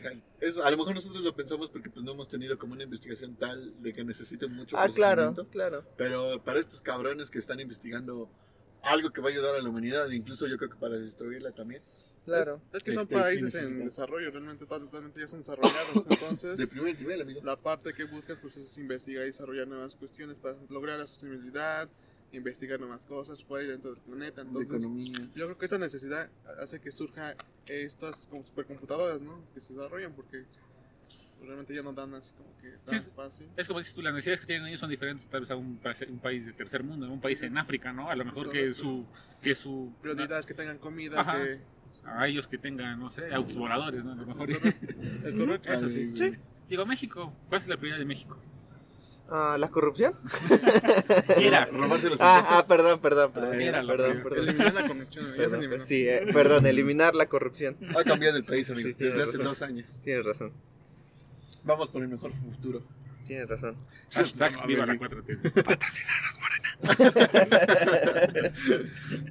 [0.41, 3.37] es, a lo mejor nosotros lo pensamos porque pues no hemos tenido como una investigación
[3.37, 5.85] tal de que necesiten mucho Ah, claro, claro.
[5.97, 8.31] Pero para estos cabrones que están investigando
[8.83, 11.83] algo que va a ayudar a la humanidad, incluso yo creo que para destruirla también.
[12.25, 12.61] Claro.
[12.73, 16.05] Es que son Este, sí países en desarrollo, realmente totalmente ya son desarrollados.
[16.11, 17.41] Entonces, De primer nivel, amigo.
[17.43, 21.89] la parte que buscas pues es investigar y desarrollar nuevas cuestiones para lograr la sostenibilidad,
[22.33, 24.43] investigar nuevas cosas fuera y dentro del planeta.
[24.43, 24.85] Entonces,
[25.35, 26.31] yo creo que esta necesidad
[26.61, 27.35] hace que surja
[27.67, 29.43] estas como supercomputadoras, ¿no?
[29.55, 30.45] Que se desarrollan porque
[31.43, 33.49] realmente ya no dan así como que tan Sí, fácil.
[33.57, 35.79] Es como dices tú, las necesidades que tienen ellos son diferentes tal vez a un,
[35.79, 38.11] pa- un país de tercer mundo, un país en África, ¿no?
[38.11, 39.07] A lo mejor que su.
[39.43, 41.43] Que su Prioridades que tengan comida, Ajá.
[41.43, 41.59] que
[42.05, 44.13] a ellos que tengan, no sé, autos voladores, ¿no?
[44.13, 44.51] A lo mejor.
[45.25, 45.73] es correcto.
[45.73, 46.11] Eso sí.
[46.15, 46.33] Sí.
[46.69, 48.39] Digo, México, ¿cuál es la prioridad de México?
[49.33, 50.15] Ah, ¿La corrupción?
[51.37, 51.67] Era.
[51.67, 52.65] Robarse los Ah, impuestos.
[52.65, 53.53] ah, perdón, perdón, perdón.
[53.55, 54.49] Ah, era perdón, perdón.
[54.49, 57.77] Eliminar la conexión, Perdón, sí, eh, perdón, eliminar la corrupción.
[57.97, 59.45] Ha cambiado el país, amigo, Sí, desde hace razón.
[59.45, 60.01] dos años.
[60.03, 60.53] Tienes razón,
[61.63, 62.83] Vamos por el mejor futuro.
[63.31, 63.77] Tienes razón.
[64.11, 65.41] Hashtag No, viva la mames, 4T.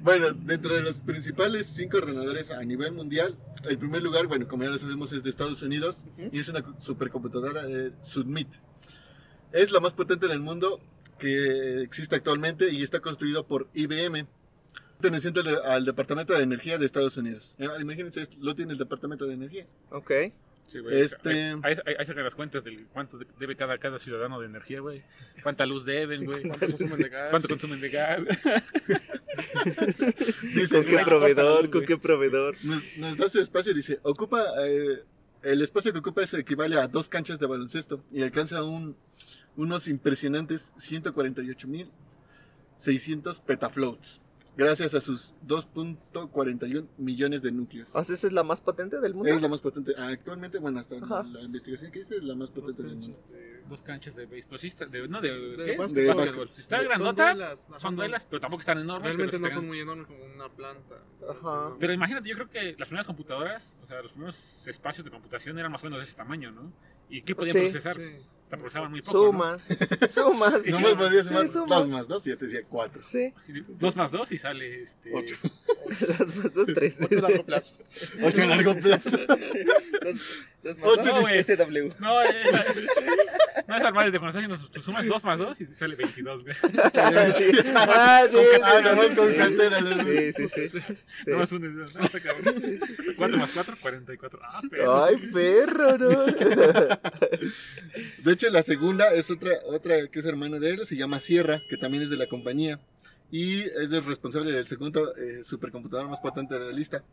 [0.02, 3.36] Bueno, dentro de los principales cinco ordenadores a nivel mundial,
[3.68, 6.64] el primer lugar, bueno, como ya lo sabemos, es de Estados Unidos y es una
[6.78, 8.48] supercomputadora de Submit.
[9.52, 10.80] Es la más potente en el mundo
[11.18, 14.26] que existe actualmente y está construido por IBM,
[14.98, 17.54] perteneciente al, Departamento de Energía de Estados Unidos.
[17.58, 19.66] Eh, Imagínense, lo tiene el Departamento de Energía.
[19.90, 20.10] Ok.
[20.70, 21.00] Sí, güey.
[21.00, 24.46] Este- Ahí, ahí, ahí sacan las cuentas de cuánto de- debe cada, cada ciudadano de
[24.46, 25.02] energía, güey.
[25.42, 26.42] Cuánta luz deben, güey.
[26.42, 27.30] ¿Cuánto consumen de gas?
[27.30, 28.22] Cuánto consumen de gas.
[30.54, 31.68] Dice, ¿Con qué proveedor?
[31.70, 32.54] ¿Con qué proveedor?
[32.64, 35.02] nos, nos da su espacio, dice, ocupa, eh,
[35.42, 38.94] el espacio que ocupa es equivale a dos canchas de baloncesto y alcanza un,
[39.56, 44.20] unos impresionantes 148.600 petafloats,
[44.64, 47.94] gracias a sus 2.41 millones de núcleos.
[47.94, 49.30] O sea, ¿esa es la más potente del mundo?
[49.32, 51.22] Es la más potente, actualmente, bueno, hasta Ajá.
[51.24, 53.18] la investigación que hice es la más potente del mundo.
[53.68, 54.48] Dos canchas de béisbol.
[54.50, 55.76] Pues sí está- de, no, de, De ¿qué?
[55.76, 55.94] básquetbol.
[55.94, 56.48] De básquetbol.
[56.52, 59.04] Si está Son grandota, duelas, son son duelas, pero tampoco están enormes.
[59.04, 60.96] Realmente no están- son muy enormes como una planta.
[61.28, 61.76] Ajá.
[61.78, 65.58] Pero imagínate, yo creo que las primeras computadoras, o sea, los primeros espacios de computación
[65.58, 66.72] eran más o menos de ese tamaño, ¿no?
[67.10, 67.60] ¿Y qué podían Sí.
[67.62, 67.96] procesar?
[67.96, 68.02] Sí.
[68.02, 69.18] O sea, procesaban muy poco.
[69.18, 69.22] ¿no?
[69.30, 69.62] Sumas,
[70.10, 70.54] sumas.
[70.64, 70.78] Sí, sí,
[71.24, 71.76] sumar suma.
[71.76, 73.00] dos más dos y ya te decía cuatro.
[73.04, 73.32] Sí,
[73.78, 75.12] Dos más dos y sale este.
[75.14, 75.36] Ocho.
[76.18, 76.98] dos más dos, tres.
[77.00, 77.74] Ocho a largo plazo.
[78.24, 79.10] Ocho a largo plazo.
[79.18, 81.44] Dos, dos más Ocho, dos, güey.
[81.44, 81.94] SW.
[82.00, 82.32] No, es,
[83.70, 86.42] no es armar desde cuando estás haciendo tus sumas dos más dos y sale 22,
[86.44, 86.54] güey.
[86.54, 86.60] Sí.
[87.74, 89.36] Ah, sí, sí, nomás sí, con.
[89.36, 90.04] ¿no?
[90.04, 90.94] Sí, sí, sí.
[91.26, 92.80] No más un está cabrón.
[93.16, 94.40] 4 más 4, 44.
[94.42, 95.04] Ah, pero.
[95.04, 96.26] Ay, perro, ¿no?
[98.24, 101.60] De hecho, la segunda es otra, otra que es hermana de él, se llama Sierra,
[101.68, 102.80] que también es de la compañía.
[103.30, 107.04] Y es el responsable del segundo eh, supercomputador más potente de la lista,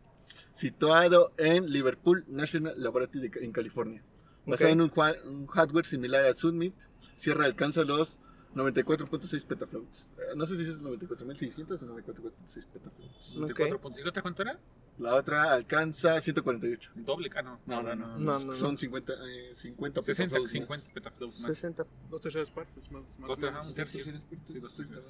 [0.51, 4.01] situado en Liverpool National Laboratory en California.
[4.47, 4.73] Basado Ok.
[4.73, 6.73] en un, un hardware similar a Submit,
[7.15, 8.19] Sierra alcanza los
[8.55, 10.09] 94.6 petaflops.
[10.17, 13.35] Eh, No sé si es 94.600 o 94.6 petaflops.
[13.35, 13.39] Ok.
[13.41, 13.99] 24 puntos.
[14.01, 14.59] ¿Y la otra cuánto era?
[14.99, 16.91] La otra alcanza 148.
[16.95, 17.59] El doble, ah, no.
[17.67, 18.17] No, no, no.
[18.17, 18.77] No, no, Son no.
[18.77, 20.51] 50, eh, 50 60, petaflops más.
[20.51, 21.47] 50 petaflops más.
[21.51, 21.85] 60.
[22.09, 23.67] Dos terceras partes, más, más Dos menos.
[23.67, 24.03] un tercio.
[24.03, 25.03] Sí, dos tercios.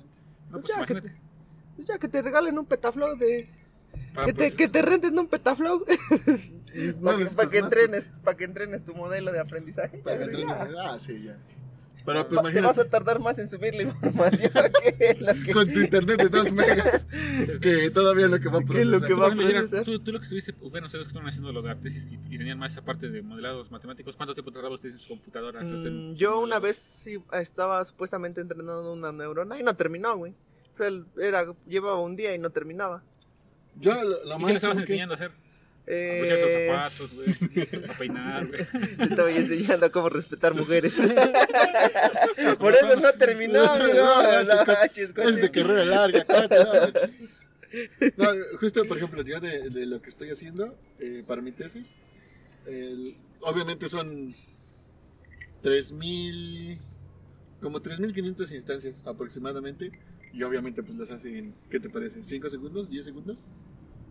[0.50, 1.15] No, Pues pues ya, que te,
[1.76, 3.47] pues ya que te regalen un petaflow de...
[4.13, 5.86] Para Que te, proces- que te renten un petaflow.
[7.00, 9.98] No Para que, pa' que más, entrenes, para que entrenes tu modelo de aprendizaje.
[10.00, 10.56] Para que entrenes.
[10.80, 11.38] Ah, sí, ya.
[12.06, 14.50] Pero pues Te vas a tardar más en subir la información
[14.98, 17.06] que lo que, con tu internet de 2 megas,
[17.62, 19.08] que todavía lo que va a ¿Qué es lo procesar.
[19.10, 19.84] que Tú, va a procesar?
[19.84, 22.34] tú, tú lo que estuviste, bueno, ustedes que estaban haciendo lo de la tesis y,
[22.34, 25.63] y tenían más esa parte de modelados matemáticos, ¿cuánto tiempo tardaba ustedes en sus computadoras?
[25.70, 30.16] hacer Mm, sus yo una vez sí, estaba supuestamente entrenando una neurona y no terminó,
[30.16, 30.32] güey.
[30.74, 30.90] O sea,
[31.22, 33.04] era, llevaba un día y no terminaba.
[33.82, 35.32] Yo lo, lo ¿Y qué le más estabas que- enseñando a hacer?
[35.88, 37.86] A Eh, abrochar los zapatos, güey.
[37.89, 38.65] A peinar, güey.
[38.97, 40.93] te estaba enseñando cómo respetar mujeres.
[42.60, 43.93] Por eso no terminó, amigo.
[43.93, 46.26] No, No, manches, chis, Es de carrera larga,
[48.17, 48.28] no.
[48.60, 51.95] Justo por ejemplo, yo de, de lo que estoy haciendo eh, para mi tesis,
[53.41, 54.34] obviamente son
[55.62, 56.80] 3000,
[57.62, 59.91] como 3500 instancias aproximadamente,
[60.34, 62.21] y obviamente pues las hacen, ¿qué te parece?
[62.21, 62.91] ¿5 segundos?
[62.91, 63.45] ¿10 segundos?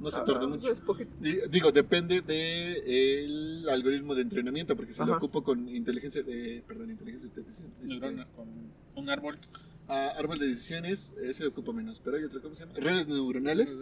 [0.00, 0.70] No se tarda Ah, mucho.
[0.70, 1.11] es poquito.
[1.20, 5.16] Di- Digo, depende del algoritmo de entrenamiento, porque si lo Ajá.
[5.16, 7.66] ocupo con inteligencia, eh, perdón, inteligencia artificial.
[7.68, 8.48] este, Neurona con
[8.94, 9.38] un árbol.
[9.88, 12.74] a árbol de decisiones, ese ocupa menos, pero hay otra, ¿cómo se llama?
[12.76, 13.80] Redes neuronales,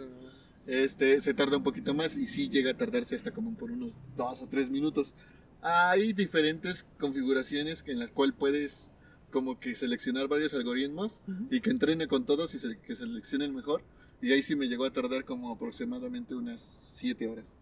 [0.67, 3.93] este, se tarda un poquito más y sí llega a tardarse hasta como por unos
[4.15, 5.15] dos o tres minutos.
[5.61, 8.91] Hay diferentes configuraciones en las cuales puedes
[9.31, 13.51] como que seleccionar varios algoritmos y que entrene con todos y se- que seleccione el
[13.53, 13.81] mejor.
[14.21, 17.53] Y ahí sí me llegó a tardar como aproximadamente unas 7 horas.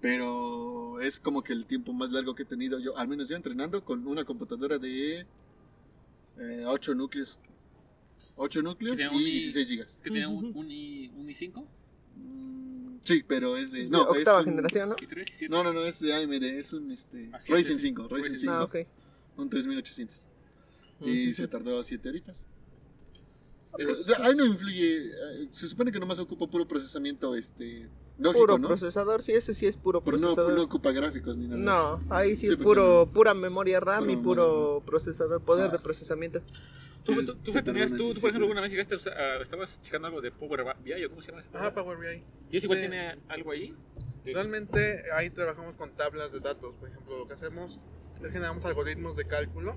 [0.00, 3.36] Pero es como que el tiempo más largo que he tenido yo, al menos yo
[3.36, 5.26] entrenando con una computadora de
[6.66, 7.38] 8 núcleos.
[8.36, 9.98] 8 núcleos y tiene un i- 16 gigas.
[10.02, 11.64] ¿Que tenía un, un, i, un i5?
[12.16, 13.84] Mm, sí, pero es de...
[13.84, 14.96] De No, es octava un- generación, ¿no?
[15.00, 15.48] ¿Y 3 y 7?
[15.54, 17.88] No, no, no, es de AMD, es un este, Ah, Ryzen sí.
[17.88, 18.76] 5, Ryzen Ryzen 5, Ah, ok.
[19.38, 20.28] un 3800.
[21.00, 22.44] Y se tardó 7 horitas.
[23.76, 28.40] Pues, Eso- ahí no influye, eh, se supone que nomás ocupa puro procesamiento este, lógico,
[28.40, 28.68] Puro ¿no?
[28.68, 30.52] procesador, sí, ese sí es puro Pero no, procesador.
[30.54, 31.60] no ocupa gráficos ni nada.
[32.00, 35.72] No, ahí sí, Sí, es puro, pura memoria RAM pura y puro procesador, poder Ah.
[35.72, 36.40] de procesamiento.
[37.04, 39.80] ¿Tú, tú, tú, se tenías, tú, tú, por ejemplo, 17 alguna vez llegaste a estabas
[39.82, 41.50] checando algo de Power BI o cómo se llama eso?
[41.54, 42.24] Ajá, Power BI.
[42.50, 42.88] ¿Y eso igual Sí.
[42.88, 43.74] tiene algo ahí?
[44.24, 46.74] De- Realmente ahí trabajamos con tablas de datos.
[46.74, 47.78] Por ejemplo, lo que hacemos
[48.20, 49.76] es generamos algoritmos de cálculo.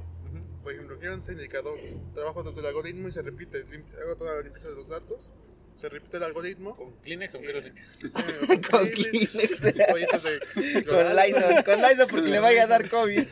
[0.64, 1.80] Por ejemplo, quiero este indicador.
[2.14, 3.66] Trabajo desde el algoritmo y se repite.
[4.02, 5.34] Hago toda la limpieza de los datos.
[5.76, 6.76] Se repite el algoritmo.
[6.76, 8.00] ¿Con Kleenex o con qué los limpias?
[8.04, 9.62] eh, Con Kleenex, Kleenex.
[9.62, 11.16] de Con.
[11.16, 13.28] Lysol, con Lysol porque le vaya a dar COVID.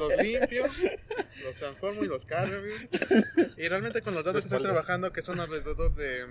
[0.00, 0.64] Los limpio,
[1.44, 2.56] los transformo y los cargo.
[3.56, 6.26] Y realmente con los datos que estoy trabajando, que son alrededor de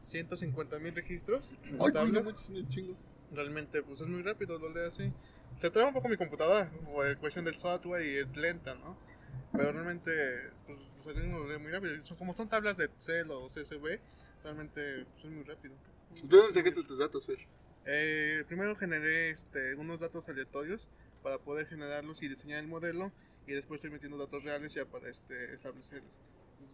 [0.00, 2.96] 150 mil registros, Ay, tablas, un
[3.32, 5.12] realmente pues es muy rápido, lo leo así.
[5.56, 8.96] Se traba un poco mi computadora por cuestión del software y es lenta, ¿no?
[9.52, 12.04] Pero realmente pues, los algoritmos leo muy rápido.
[12.04, 13.98] Son, como son tablas de Excel o CSV,
[14.42, 15.74] realmente pues, es muy rápido.
[16.22, 17.38] ¿De dónde sacaste tus datos, Fer?
[17.86, 20.86] Eh, primero generé este, unos datos aleatorios
[21.22, 23.12] para poder generarlos y diseñar el modelo
[23.46, 26.02] y después estoy metiendo datos reales ya para este, establecer,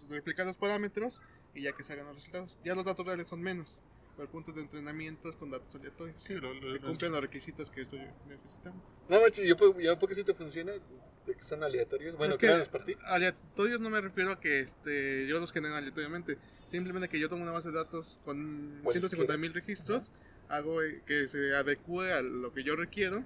[0.08, 1.22] replicar los parámetros
[1.54, 2.58] y ya que se hagan los resultados.
[2.64, 3.80] Ya los datos reales son menos,
[4.16, 6.20] pero el punto de entrenamiento es con datos aleatorios.
[6.22, 8.82] Sí, lo, lo- que los- cumplen los requisitos que estoy necesitando.
[9.08, 10.72] No, macho, ¿y a poco- y a poco sí te funciona?
[10.72, 12.16] ¿De que son aleatorios?
[12.16, 16.38] Bueno, Es que por aleatorios no me refiero a que este, yo los genero aleatoriamente,
[16.66, 19.08] simplemente que yo tomo una base de datos con Cualesquiera.
[19.08, 20.12] 150 mil registros,
[20.48, 23.24] hago eh, que se adecue a lo que yo requiero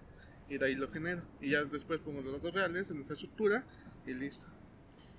[0.48, 1.22] y de ahí lo genero.
[1.40, 3.64] Y ya después pongo los datos reales en esa estructura
[4.06, 4.48] y listo.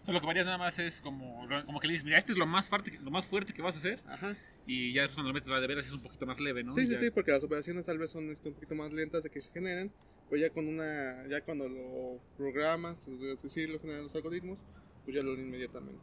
[0.01, 2.31] o sea, lo que varías nada más es como, como que le dices, mira, este
[2.31, 4.35] es lo más, fuerte, lo más fuerte que vas a hacer Ajá.
[4.65, 6.73] Y ya cuando lo metes la de veras es un poquito más leve, ¿no?
[6.73, 9.23] Sí, sí, Ya- sí, porque las operaciones tal vez son este, un poquito más lentas
[9.23, 9.91] de que se generen,
[10.29, 14.63] pero ya con una, ya cuando lo programas, es decir, lo generan los algoritmos,
[15.03, 16.01] pues ya lo inmediatamente.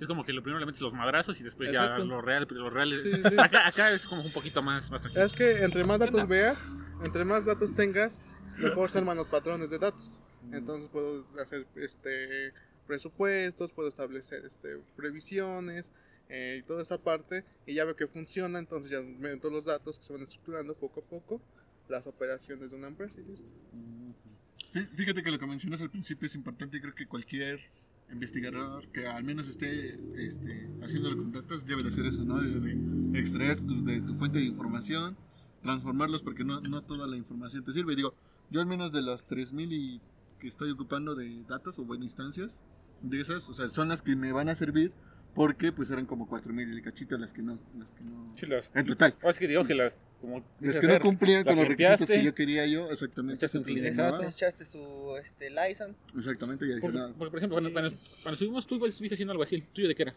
[0.00, 1.98] Es como que lo primero le metes los madrazos y después Exacto.
[2.02, 3.34] ya lo real, lo real Sí, sí, sí.
[3.38, 5.24] Acá, acá es como un poquito más, más tranquilo.
[5.24, 8.24] Es que entre más datos veas, entre más datos tengas,
[8.58, 10.20] mejor se arman los patrones de datos.
[10.50, 12.52] Entonces puedo hacer este
[12.88, 15.92] presupuestos, puedo establecer este previsiones
[16.34, 19.98] eh, y toda esa parte y ya veo que funciona, entonces ya meto los datos
[19.98, 21.42] que se van estructurando poco a poco
[21.88, 23.50] las operaciones de una empresa y listo.
[24.72, 27.60] Fí- Fíjate que lo que mencionas al principio es importante y creo que cualquier
[28.10, 32.40] investigador que al menos esté este, haciéndolo con datos debe de hacer eso, ¿no?
[32.40, 35.16] Debe de extraer tu, de tu fuente de información,
[35.62, 37.94] transformarlos porque no, no toda la información te sirve.
[37.96, 38.14] Digo,
[38.50, 40.00] yo al menos de las 3000 y
[40.40, 42.62] que estoy ocupando de datos o bueno, instancias
[43.02, 44.92] de esas, o sea, son las que me van a servir
[45.34, 48.34] porque pues eran como 4000 y cachito las que no, las que no.
[48.36, 49.14] Sí, las- En total.
[49.22, 52.34] es que digo que las, como Las que no cumplían con los requisitos que yo
[52.34, 53.44] quería yo, exactamente.
[53.44, 53.58] echaste
[54.28, 55.96] echaste su este, Lyson.
[56.16, 57.14] Exactamente, ya dije, Porque, nada.
[57.16, 59.94] porque, por ejemplo, cuando, cuando, cuando subimos tú estuviste haciendo algo así, ¿el tuyo de
[59.94, 60.14] qué era?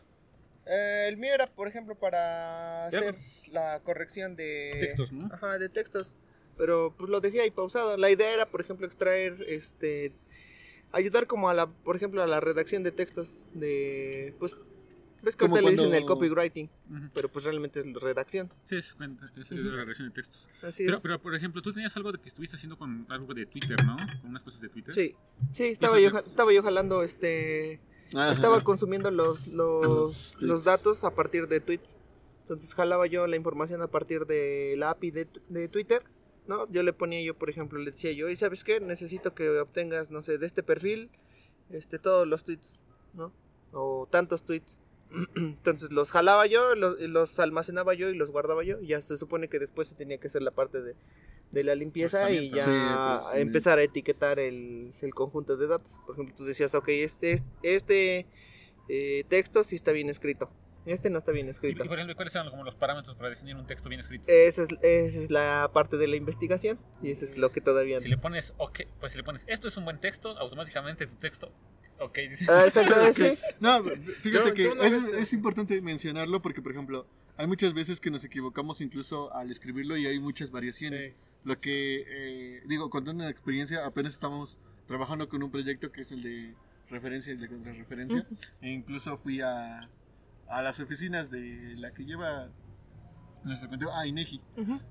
[0.68, 3.16] Eh, el mío era, por ejemplo, para Ya, hacer
[3.52, 5.30] la corrección de Textos, ¿no?
[5.34, 6.14] Ajá, de textos.
[6.58, 7.96] pero pues lo dejé ahí pausado.
[7.98, 10.12] La idea era, por ejemplo, extraer, este,
[10.92, 14.56] ayudar como a la, por ejemplo, a la redacción de textos de, pues,
[15.26, 16.70] ves que Como ahorita le dicen el cuando- copywriting,
[17.14, 18.48] pero pues realmente es redacción.
[18.64, 20.50] Sí, es, cuenta, es la redacción de textos.
[20.62, 21.04] Así Pero, es.
[21.04, 23.98] pero, por ejemplo, tú tenías algo de que estuviste haciendo con algo de Twitter, ¿no?
[24.22, 24.94] Con unas cosas de Twitter.
[24.96, 25.16] Sí,
[25.52, 27.82] sí, estaba yo, estaba yo jalando, este,
[28.14, 28.32] Ajá.
[28.32, 31.98] estaba consumiendo los, los, los datos a partir de tweets.
[32.42, 36.04] Entonces jalaba yo la información a partir de la API de, de Twitter,
[36.48, 36.72] ¿no?
[36.72, 38.80] Yo le ponía yo, por ejemplo, le decía yo, ¿y sabes qué?
[38.80, 41.10] Necesito que obtengas, no sé, de este perfil,
[41.72, 42.82] este, todos los tweets,
[43.16, 43.34] ¿no?
[43.72, 44.78] O tantos tweets.
[45.36, 48.80] Entonces los jalaba yo, los, los almacenaba yo y los guardaba yo.
[48.82, 50.96] Y ya se supone que después se tenía que hacer la parte de,
[51.52, 53.34] de la limpieza y ya Sí, procesamiento.
[53.36, 56.00] empezar a etiquetar el, el conjunto de datos.
[56.06, 58.26] Por ejemplo, tú decías, ok, este, este
[58.90, 60.50] eh, texto sí está bien escrito.
[60.86, 61.84] Este no está bien escrito.
[61.84, 64.26] y, por ejemplo, ¿cuáles eran como los parámetros para definir un texto bien escrito?
[64.28, 68.00] Esa es, esa es la parte de la investigación y eso es lo que todavía...
[68.02, 71.16] Si le pones, ok, pues si le pones, esto es un buen texto, automáticamente tu
[71.16, 71.52] texto,
[72.00, 72.46] ok, dice.
[72.50, 73.44] Ah, exactamente, sí.
[73.60, 73.84] No,
[74.22, 78.82] fíjate que es, es importante mencionarlo porque, por ejemplo, hay muchas veces que nos equivocamos
[78.82, 81.08] incluso al escribirlo y hay muchas variaciones.
[81.08, 81.14] Sí.
[81.44, 86.12] Lo que, eh, digo, contando una experiencia, apenas estamos trabajando con un proyecto que es
[86.12, 86.54] el de
[86.90, 88.28] referencia y el de contrarreferencia.
[88.62, 89.90] E incluso fui a,
[90.48, 92.50] a las oficinas de la que lleva
[93.46, 94.42] nuestro contenido, ah, INEGI.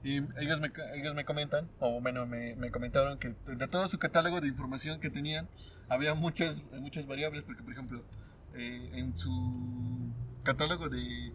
[0.02, 3.98] Y ellos me, ellos me comentan, o bueno, me, me comentaron que de todo su
[3.98, 5.48] catálogo de información que tenían,
[5.88, 8.02] había muchas, muchas variables, porque por ejemplo,
[8.54, 10.12] eh, en su
[10.42, 11.32] catálogo de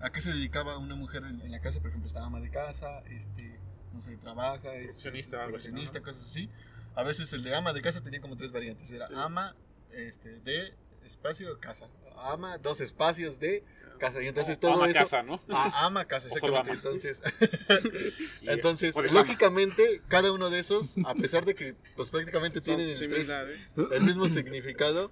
[0.00, 2.50] a qué se dedicaba una mujer en, en la casa, por ejemplo, estaba ama de
[2.50, 3.58] casa, este,
[3.92, 5.74] no sé, trabaja, es Profesionista, algo así, ¿no?
[5.74, 6.50] profesionista, cosas así.
[6.94, 9.14] A veces el de ama de casa tenía como tres variantes, era Sí.
[9.16, 9.54] ama
[9.92, 10.74] este, de
[11.04, 13.62] espacio casa, ama dos espacios de
[13.98, 14.98] casa, y entonces todo Ama eso...
[15.00, 15.40] casa, ¿no?
[15.48, 16.70] Ah, ama casa, exactamente.
[16.70, 16.72] ama.
[16.74, 17.22] Entonces,
[18.42, 19.08] entonces eso ama.
[19.12, 23.30] lógicamente, cada uno de esos, a pesar de que pues prácticamente Son tienen el, tres-
[23.92, 25.10] el mismo significado,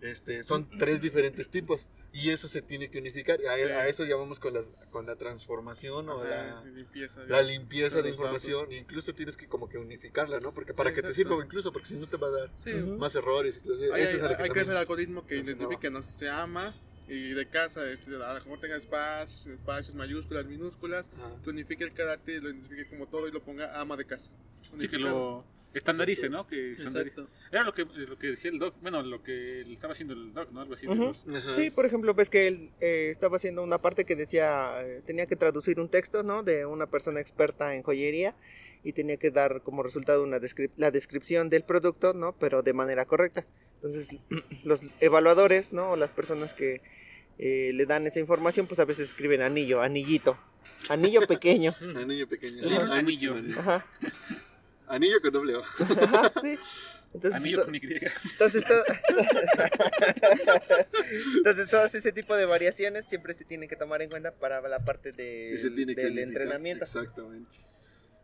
[0.00, 1.88] este, son tres diferentes tipos.
[2.14, 3.38] Y eso se tiene que unificar.
[3.46, 3.62] A, Sí.
[3.62, 7.22] a eso llamamos con la, con la transformación o la, Ajá, limpieza.
[7.24, 8.70] la limpieza de de los información.
[8.72, 10.52] Incluso tienes que como que unificarla, ¿no?
[10.52, 12.74] Porque para Sí, que te sirva incluso, porque si no te va a dar Sí,
[12.74, 13.58] más errores.
[13.64, 13.82] incluso.
[13.94, 16.74] hay, hay, es hay que hacer el algoritmo que identifique, no sé, se ama
[17.08, 21.30] y de casa, este, a lo mejor tenga espacios, espacios, mayúsculas, minúsculas, Ajá.
[21.42, 24.30] que unifique el carácter lo identifique como todo y lo ponga ama de casa.
[24.76, 26.46] Sí, que lo estandarice, ¿no?
[26.46, 27.20] Que estandarice.
[27.20, 27.30] Exacto.
[27.50, 30.50] Era lo que, lo que decía el doc, bueno, lo que estaba haciendo el doc,
[30.52, 30.60] ¿no?
[30.62, 30.86] Algo así.
[30.86, 31.02] de Ujú.
[31.02, 31.54] los- Ajá.
[31.54, 35.26] Sí, por ejemplo, ves que él eh, estaba haciendo una parte que decía, eh, tenía
[35.26, 36.42] que traducir un texto, ¿no?
[36.42, 38.34] De una persona experta en joyería
[38.84, 42.32] y tenía que dar como resultado una descrip- la descripción del producto, ¿no?
[42.38, 43.44] Pero de manera correcta.
[43.82, 44.08] Entonces,
[44.64, 45.90] los evaluadores, ¿no?
[45.90, 46.80] O las personas que
[47.38, 50.38] eh, le dan esa información, pues a veces escriben anillo, anillito,
[50.88, 51.74] anillo pequeño.
[51.96, 52.62] Anillo pequeño.
[52.68, 53.34] Hay anillo.
[53.58, 53.84] Ajá,
[54.86, 55.62] Anillo con doble O.
[55.78, 56.58] ajá, sí.
[57.14, 57.80] Entonces, Anillo con Y.
[58.32, 58.84] Entonces, to-
[61.36, 64.84] Entonces, todos ese tipo de variaciones siempre se tienen que tomar en cuenta para la
[64.84, 65.56] parte de,
[65.94, 66.84] del entrenamiento.
[66.84, 67.56] Exactamente.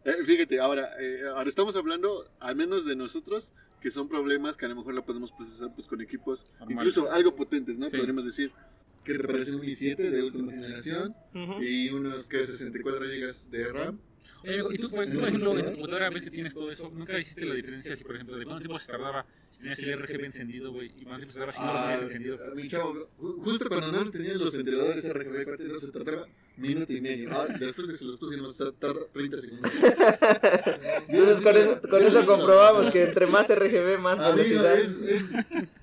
[0.05, 4.67] Eh, fíjate, ahora, eh, ahora estamos hablando, al menos de nosotros, que son problemas que
[4.67, 6.71] a lo mejor lo podemos procesar pues, con equipos, Normales.
[6.77, 7.87] incluso algo potentes, ¿no?
[7.91, 7.97] Sí.
[7.97, 8.53] Podríamos decir,
[9.05, 11.15] ¿qué te parece un i7 de última generación?
[11.35, 11.63] Ujú.
[11.63, 13.99] Y unos que 64 GB de RAM.
[14.45, 16.91] Eh, y tú, por, tú, por ejemplo, en tu computadora ves que tienes todo eso.
[16.95, 19.99] ¿Nunca hiciste la diferencia si, por ejemplo, de cuánto tiempo se tardaba si tenías el
[19.99, 20.93] RGB encendido, güey?
[20.97, 22.39] Y cuánto tiempo se tardaba si no lo tenías encendido.
[22.41, 26.93] Ah, mi chavo, ju- justo cuando no tenían los ventiladores RGB 42 se tardaba minuto
[26.93, 27.31] y medio.
[27.33, 29.73] Ah, después de que se los pusimos, tarda 30 segundos.
[31.09, 34.79] Entonces, con eso, con eso comprobamos que entre más RGB, más velocidad.
[34.79, 35.35] es, es,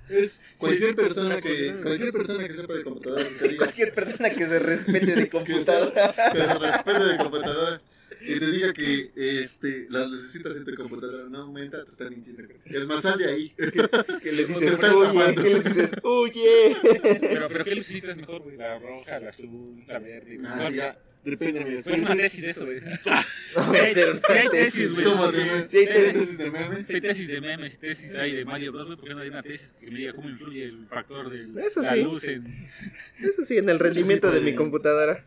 [0.10, 4.46] es cualquier persona que cualquier persona que sepa de computadoras que diga Cualquier persona que
[4.48, 7.82] se respete de que se respete de computadoras
[8.22, 12.44] y te diga que este las lucecitas en tu computadora no aumenta, te están mintiendo.
[12.66, 13.54] Es más, sal de ahí.
[14.22, 15.42] Que le Te dices, tapando.
[15.42, 16.76] que le dices, huye.
[17.22, 18.58] Pero, pero ¿qué lucecita es mejor, güey?
[18.58, 20.38] La roja, la azul, la verde.
[20.46, 20.98] Ah, No, sí, ya.
[21.24, 21.82] Depende, amigo.
[21.84, 22.80] Pues es una tesis de eso, güey.
[23.56, 24.94] No Sí hay tesis.
[24.94, 25.06] güey.
[25.06, 26.88] ¿Cómo de Sí, hay tesis de memes?
[26.88, 29.22] Si hay tesis de memes y tesis hay de Mario Bros, güey, ¿por qué no
[29.22, 32.46] hay una tesis que me diga cómo influye el factor de la luz en...
[33.20, 35.26] Eso sí, en el rendimiento de mi computadora.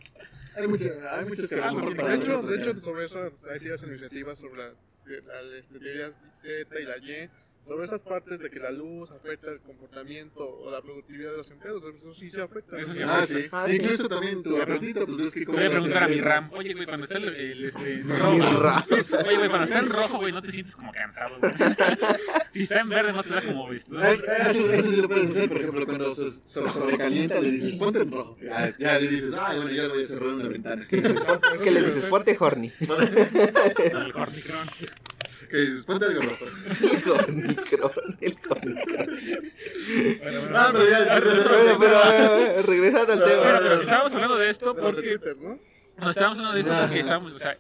[0.59, 3.23] Hay muchas hay muchas que a lo mejor para De hecho, de hecho, sobre eso
[3.23, 4.75] hay varias iniciativas sobre la,
[5.07, 7.31] la, este, teoría Z y la Y.
[7.69, 11.51] sobre esas partes de que la luz afecta el comportamiento o la productividad de los
[11.51, 12.79] empleados, eso sí se afecta.
[12.81, 13.47] Eso sí Ah, sí.
[13.53, 13.77] Ah, sí.
[13.77, 16.51] Incluso también tu apretito, pues ves que como Voy a preguntar a mi RAM.
[16.55, 18.37] Oye, güey, cuando está el, el, este, rojo.
[19.27, 21.53] Oye, güey, cuando está en rojo, güey, no te sientes como cansado, güey.
[22.49, 23.97] Si está en verde, no te da como visto.
[23.99, 28.01] Ah, Eso, eso sí lo puedes hacer, por ejemplo, cuando se, sobrecalienta, le dices, ponte
[28.01, 28.39] en rojo.
[28.41, 30.87] Ya, ya le dices, ah, bueno, ya le voy a cerrar una ventana.
[31.63, 32.07] ¿Qué le dices?
[32.07, 32.73] Ponte horny.
[32.81, 34.69] El Hornicron.
[35.51, 36.45] Que dices, ponte algo rojo.
[36.81, 37.93] El hornicron.
[38.21, 39.09] El hornicron.
[40.23, 42.03] Bueno, bueno, Ah, pero ya, ya, Bueno, pero
[42.39, 43.59] eh, regresando al Bueno, tema.
[43.61, 45.03] pero estábamos hablando de esto porque.
[45.19, 45.59] Twitter, ¿no?
[45.99, 47.33] No, estábamos hablando de esto porque estábamos.
[47.33, 47.57] O sea,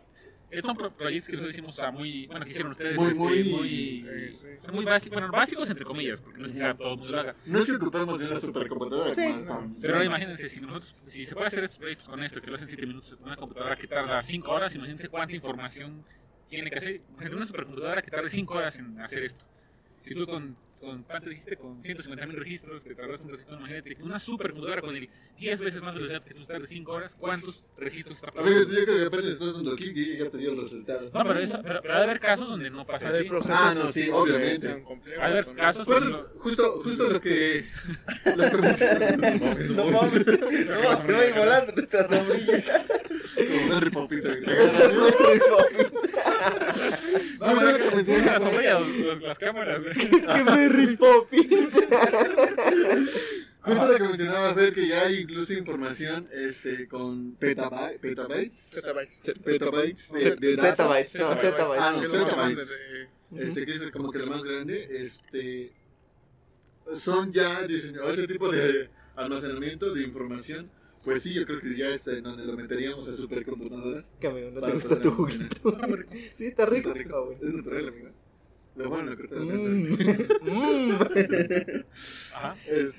[0.50, 2.26] estos son pro- proyectos que nosotros hicimos, o sea, muy.
[2.26, 2.96] Bueno, que hicieron ustedes.
[2.96, 4.06] Muy, este, muy- muy.
[4.08, 4.46] eh, sí.
[4.64, 5.18] Son muy básicos.
[5.18, 7.34] Bueno, básicos entre comillas, porque no es que sea todo muy larga.
[7.46, 9.14] No es que ocupemos de una supercomputadora.
[9.14, 9.22] Sí.
[9.26, 9.70] como estamos.
[9.80, 12.56] Pero ahora imagínense, si nosotros, si se puede hacer estos proyectos con esto, que lo
[12.56, 16.04] hacen 7 minutos, una computadora que tarda 5 horas, imagínense cuánta información
[16.48, 17.00] tiene que hacer.
[17.10, 19.44] Imagínate una supercomputadora que tarde 5 horas en hacer esto.
[20.04, 21.56] Si tú con, con ¿cuánto dijiste?
[21.56, 25.60] Con 150 mil registros, te tardas un registro, imagínate que una supercomputadora con el 10
[25.60, 28.62] veces más velocidad que tú tardes 5 horas, ¿cuántos registros está pasando?
[28.62, 31.10] yo creo que apenas estás dando clic y ya te dio el resultado.
[31.12, 33.28] No, pero, eso, pero, pero ha de haber casos donde no pasa así.
[33.50, 34.84] Ah, no, sí, obviamente.
[35.20, 37.64] Ha de haber casos, ejemplo, justo, justo lo que...
[38.36, 40.26] Lo que No mames.
[40.26, 42.84] No, volando nuestra sombrilla.
[43.36, 44.24] Como Harry Poppins.
[44.24, 44.30] no,
[47.48, 49.18] justo pero lo que que- mencionas- la sombrilla, los-
[50.68, 51.30] los- las cámaras.
[51.30, 51.48] güey.
[51.48, 51.74] ¡Qué Merry Poppins!
[53.60, 58.70] Justo lo que mencionaba Fer, que ya hay incluso información este, con petabytes, petabytes,
[59.44, 60.06] petabytes.
[60.08, 62.68] Zetabytes, no, Ah, zettabytes.
[62.68, 65.72] de- este, que es como que lo más grande, este,
[66.94, 70.70] son ya diseñados, ese tipo de almacenamiento de información,
[71.04, 74.14] pues sí, yo creo que ya es en donde lo meteríamos a supercomputadoras.
[74.24, 75.56] Amigo, ¿no te gusta tu juguito?
[75.68, 76.10] Está muy rico.
[76.36, 76.94] Sí, está Sí, rico.
[76.94, 77.16] está.
[77.18, 77.36] Ah.
[77.48, 78.08] Es natural, amigo.
[78.78, 79.96] Lo bueno, Mm.
[80.42, 80.92] Mm.
[82.34, 82.56] Ajá.
[82.66, 82.94] Es,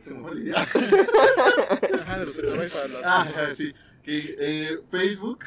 [0.00, 0.56] se, me fue la idea.
[0.56, 2.34] Ajá, de los
[2.72, 3.72] para las- Ah, sí.
[4.02, 5.44] Que eh, Facebook.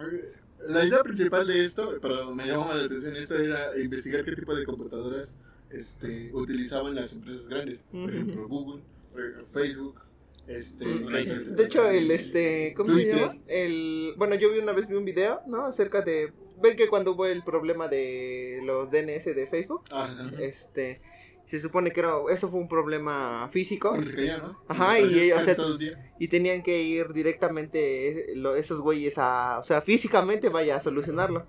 [0.00, 0.32] eh,
[0.68, 4.54] La idea principal de esto, pero me llamó la atención esto, era investigar qué tipo
[4.54, 5.36] de computadoras
[5.70, 7.84] este, utilizaban las empresas grandes.
[7.90, 8.82] Por ejemplo, Google,
[9.16, 10.00] eh, Facebook.
[10.46, 11.06] Este, Mm,
[11.56, 13.14] De hecho, el este, ¿cómo Twitter.
[13.14, 13.36] se llama?
[13.46, 15.64] El, bueno, yo vi una vez vi un video, ¿no?
[15.66, 20.30] Acerca de, ven que cuando hubo el problema de los DNS de Facebook, Ajá.
[20.38, 21.00] este,
[21.44, 24.62] se supone que era, eso fue un problema físico caía, ¿no?
[24.68, 25.56] Ajá, Se y, caía o sea,
[26.18, 31.46] y tenían que ir directamente eh, esos güeyes a, o sea, físicamente vaya a solucionarlo.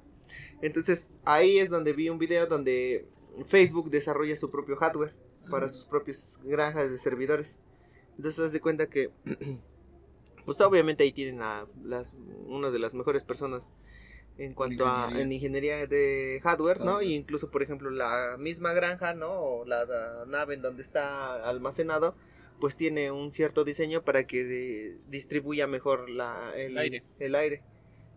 [0.62, 3.08] Entonces, ahí es donde vi un video donde
[3.48, 5.14] Facebook desarrolla su propio hardware
[5.50, 7.62] para sus propias granjas de servidores.
[8.18, 9.10] Entonces, haz de cuenta que,
[10.46, 12.14] pues obviamente ahí tienen a las,
[12.48, 13.72] una de las mejores personas
[14.38, 15.22] en cuanto a Ingeniería.
[15.24, 17.02] en ingeniería de hardware, ¿no?
[17.02, 19.32] Y incluso, por ejemplo, la misma granja, ¿no?
[19.32, 22.16] O la, la nave en donde está almacenado,
[22.60, 27.04] pues tiene un cierto diseño para que de- distribuya mejor la, el, El aire.
[27.20, 27.62] el aire,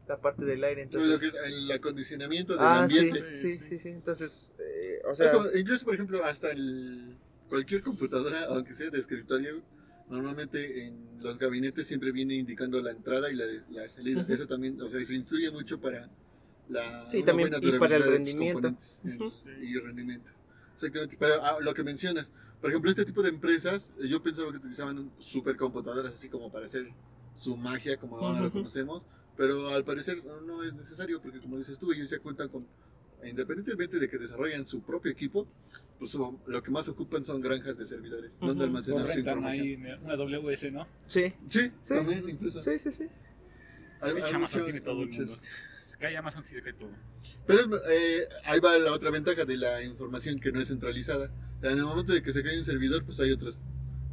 [0.07, 0.83] la parte del aire.
[0.83, 3.37] Entonces, que- el acondicionamiento del ah, sí, ambiente.
[3.37, 3.89] sí, sí, sí.
[3.89, 7.17] Entonces, eh, o sea, Eso, incluso, por ejemplo, hasta el,
[7.49, 9.63] cualquier computadora, aunque sea de escritorio,
[10.09, 14.23] normalmente en los gabinetes siempre viene indicando la entrada y la, la salida.
[14.23, 14.33] Ujú.
[14.33, 16.09] Eso también, o sea, eso influye mucho para
[16.69, 18.55] la Sí, también, buena y para el rendimiento.
[18.55, 19.33] componentes, eh, Ujú.
[19.63, 20.31] y rendimiento.
[20.75, 21.17] Exactamente.
[21.19, 24.59] Pero ah, lo que mencionas, por ejemplo, este tipo de empresas, eh, yo pensaba que
[24.59, 26.89] utilizaban supercomputadoras así como para hacer
[27.35, 31.79] su magia, como ahora lo conocemos, pero al parecer no es necesario porque como dices
[31.79, 32.67] tú, ellos ya cuentan con,
[33.29, 35.47] independientemente de que desarrollan su propio equipo,
[35.99, 38.63] pues su- lo que más ocupan son granjas de servidores, donde Ujú.
[38.63, 39.63] O almacenar su información.
[39.67, 40.87] ahí una WS, ¿no?
[41.07, 41.95] sí, Sí, Sí.
[41.95, 42.59] también incluso.
[42.61, 43.05] sí, sí, sí.
[44.01, 45.37] Hay- hay Amazon muchos- tiene todo el mundo.
[45.83, 46.91] Se cae Amazon, sí se cae todo.
[47.47, 51.31] Pero eh, ahí va la otra ventaja de la información que no es centralizada.
[51.63, 53.59] En el momento de que se cae un servidor, pues hay otros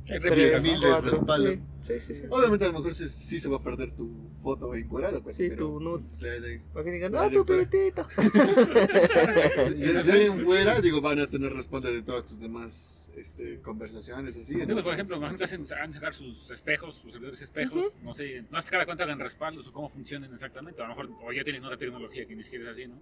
[0.10, 0.20] Hay
[0.62, 0.96] mil ¿no?
[0.96, 1.52] de respaldo.
[1.52, 2.16] Sí, sí, sí.
[2.16, 2.24] sí.
[2.30, 5.36] Obviamente a lo mejor sí, sí se va a perder tu foto encuadrada, pues.
[5.38, 6.04] Sí, pero tu nude.
[6.20, 7.64] de- de- Para que digan, ah, tu fuera.
[7.70, 8.08] petito.
[8.18, 13.60] de- de ahí en fuera, digo, van a tener respaldo de todas tus demás este,
[13.62, 14.56] conversaciones así.
[14.56, 14.84] Digo, ¿no?
[14.84, 18.62] por ejemplo, imagino que hacen, han sacar sus espejos, sus servidores espejos, no sé, no
[18.62, 21.64] sé cada cuánto hagan respaldos o cómo funcionen exactamente, a lo mejor o ya tienen
[21.64, 22.96] otra tecnología que ni siquiera es así, ¿no?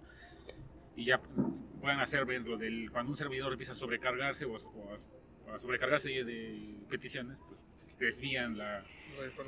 [0.96, 1.20] Y ya
[1.80, 4.96] pueden hacer ver lo del, cuando un servidor empieza a sobrecargarse o a, o
[5.58, 7.60] sobrecargarse de peticiones, pues
[7.98, 8.84] desvían la,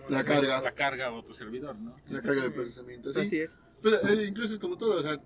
[0.09, 0.61] la carga.
[0.61, 1.97] la carga a otro servidor, ¿no?
[2.11, 3.13] La carga de procesamiento.
[3.13, 3.61] Sí, Así es.
[3.83, 5.21] Pero, eh, incluso es como todo, o sea,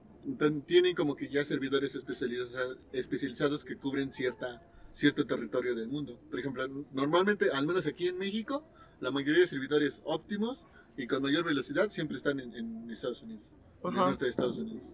[0.66, 4.62] tienen como que ya servidores especializados, especializados que cubren cierta,
[4.92, 6.18] cierto territorio del mundo.
[6.30, 8.66] Por ejemplo, normalmente, al menos aquí en México,
[9.00, 10.66] la mayoría de servidores óptimos
[10.96, 13.44] y con mayor velocidad siempre están en, en Estados Unidos,
[13.84, 14.84] en el norte de Estados Unidos.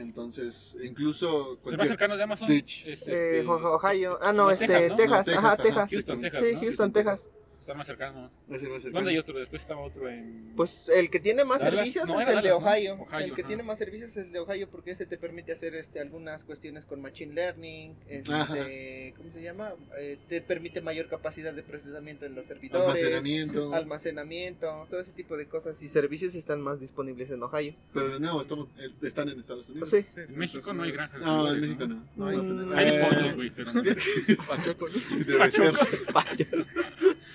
[0.00, 2.86] Entonces, incluso El más cercano de Amazon Twitch.
[2.86, 4.18] es Eh, este, Ohio.
[4.22, 4.96] Ah, no, este, Texas, ¿no?
[4.96, 5.26] Texas.
[5.26, 5.90] No, Ajá, Texas.
[5.90, 6.60] Houston, Texas, Sí, ¿no?
[6.60, 7.30] Houston, Texas.
[7.68, 8.30] Está más cercano.
[8.48, 8.90] más cercano.
[8.92, 9.38] ¿Dónde hay otro?
[9.38, 10.52] Después estaba otro en...
[10.56, 12.52] Pues el que tiene más Dallas, servicios no, es el de.
[12.52, 13.06] Ohio.
[13.18, 13.48] El que ajá.
[13.48, 16.86] tiene más servicios es el de Ohio porque ese te permite hacer este, algunas cuestiones
[16.86, 17.94] con Machine Learning.
[18.08, 19.74] Este, ¿Cómo se llama?
[19.98, 22.86] Eh, te permite mayor capacidad de procesamiento en los servidores.
[22.86, 23.74] Almacenamiento.
[23.74, 27.74] Almacenamiento, todo ese tipo de cosas y servicios están más disponibles en Ohio.
[27.92, 29.90] Pero de nuevo, estamos, eh, están en Estados Unidos.
[29.90, 30.02] Sí.
[30.02, 31.20] Sí, En México no hay granjas.
[31.20, 32.04] No, en México no.
[32.16, 33.72] No, hay- Mm, Hay Eh, pollos, güey, pero.
[34.48, 34.86] Pachoco.
[35.26, 35.74] Debe ser.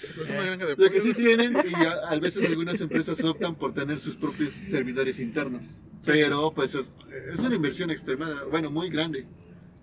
[0.03, 3.55] Es una granja de Lo que sí tienen, y a, a veces algunas empresas optan
[3.55, 5.81] por tener sus propios servidores internos.
[6.05, 6.93] Pero pues es,
[7.31, 9.25] es una inversión extremada, bueno, muy grande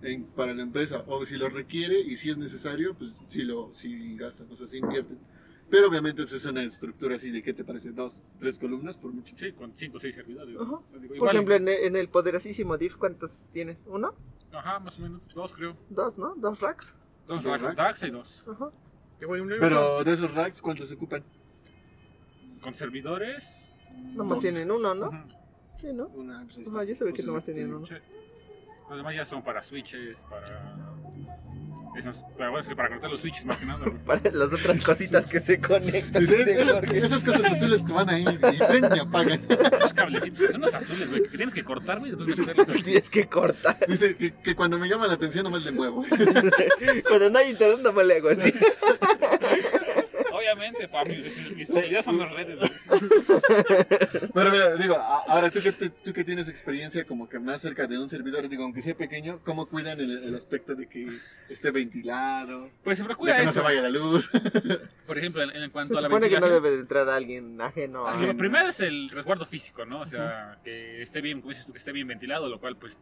[0.03, 1.03] en- para la empresa.
[1.07, 4.67] O si lo requiere y si es necesario, pues sí lo sí gastan, o sea,
[4.67, 5.17] sí invierten.
[5.69, 7.91] Pero obviamente pues, es una estructura así de, ¿qué te parece?
[7.91, 9.33] Dos, tres columnas por mucho.
[9.37, 10.55] Sí, con 5 o 6 servidores.
[10.59, 10.73] Ajá.
[10.73, 13.77] O sea, digo, Por ejemplo, en el, en el poderosísimo DIF, ¿cuántos tiene?
[13.85, 14.13] ¿Uno?
[14.51, 15.33] Ajá, más o menos.
[15.33, 15.77] Dos, creo.
[15.89, 16.35] ¿Dos, no?
[16.35, 16.93] ¿Dos racks?
[17.25, 17.77] Dos ¿Dos racks.
[17.77, 18.03] racks?
[18.03, 18.43] hay dos.
[18.47, 18.57] Ajá.
[18.57, 18.90] Por ejemplo,
[19.59, 21.23] Pero de esos racks, ¿cuántos ocupan?
[22.61, 23.71] Con servidores.
[24.15, 24.39] Nomás dos.
[24.39, 25.27] tienen uno, ¿no?
[25.75, 26.07] Sí, ¿no?
[26.07, 26.83] Una, pues, está.
[26.83, 27.87] yo sabía que nomás tenían uno.
[28.89, 30.75] Los demás ya son para switches, para.
[31.95, 33.85] Esas, para, bueno, es que para cortar los switches más que nada.
[34.05, 36.23] Para las otras cositas que se conectan.
[36.23, 39.41] Esas, cosas azules que van ahí y prenden y apagan.
[39.81, 42.83] Los cablecitos, son unos azules, güey, que tienes que cortar, güey, y después meterlos.
[42.83, 43.77] Tienes que cortar.
[43.87, 46.05] Dice que, que cuando me llama la atención nomás le muevo.
[47.07, 48.53] Cuando no hay internet, no me le hago así.
[50.53, 52.71] Obviamente, papi, mi, mi especialidad son las redes, güey.
[54.33, 57.97] Pero mira, digo, ahora tú que, tú que tienes experiencia como que más cerca de
[57.97, 61.07] un servidor, digo, aunque sea pequeño, ¿cómo cuidan el, el aspecto de que
[61.49, 62.69] esté ventilado?
[62.83, 63.63] Pues se De procura que no se eso.
[63.63, 64.29] vaya la luz.
[65.07, 66.63] Por ejemplo, en, en cuanto Se a la supone que no ventilación.
[66.63, 68.15] debe de entrar alguien ajeno a...
[68.15, 70.01] Lo primero es el resguardo físico, ¿no?
[70.01, 72.99] O sea, que esté bien, como dices tú, que esté bien ventilado, lo cual, pues,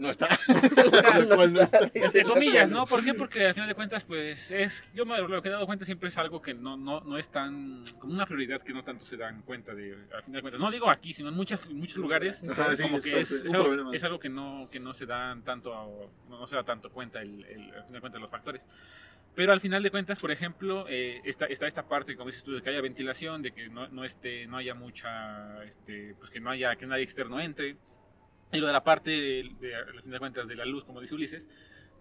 [0.00, 0.26] No está.
[0.48, 1.78] o sea, no está.
[1.94, 2.86] entre comillas, ¿no?
[2.86, 3.12] ¿Por qué?
[3.12, 6.08] Porque al final de cuentas, pues, es, yo me, lo que he dado cuenta siempre
[6.08, 9.18] es algo que no, no, no es tan, como una prioridad que no tanto se
[9.18, 12.48] dan cuenta de, al final de cuentas, no digo aquí, sino en muchas, muchos lugares,
[12.48, 16.10] Ajá, como que es, es algo, es algo que no, que no se dan tanto,
[16.30, 18.62] no, no se da tanto cuenta, el, el- al final de cuentas, los factores.
[19.34, 22.52] Pero al final de cuentas, por ejemplo, eh, está, está esta parte, como dices tú,
[22.54, 26.40] de que haya ventilación, de que no, no, esté, no haya mucha, este, pues que
[26.40, 27.76] no haya, que nadie externo entre.
[28.52, 31.00] Y lo de la parte, de, de, al final de cuentas, de la luz, como
[31.00, 31.48] dice Ulises,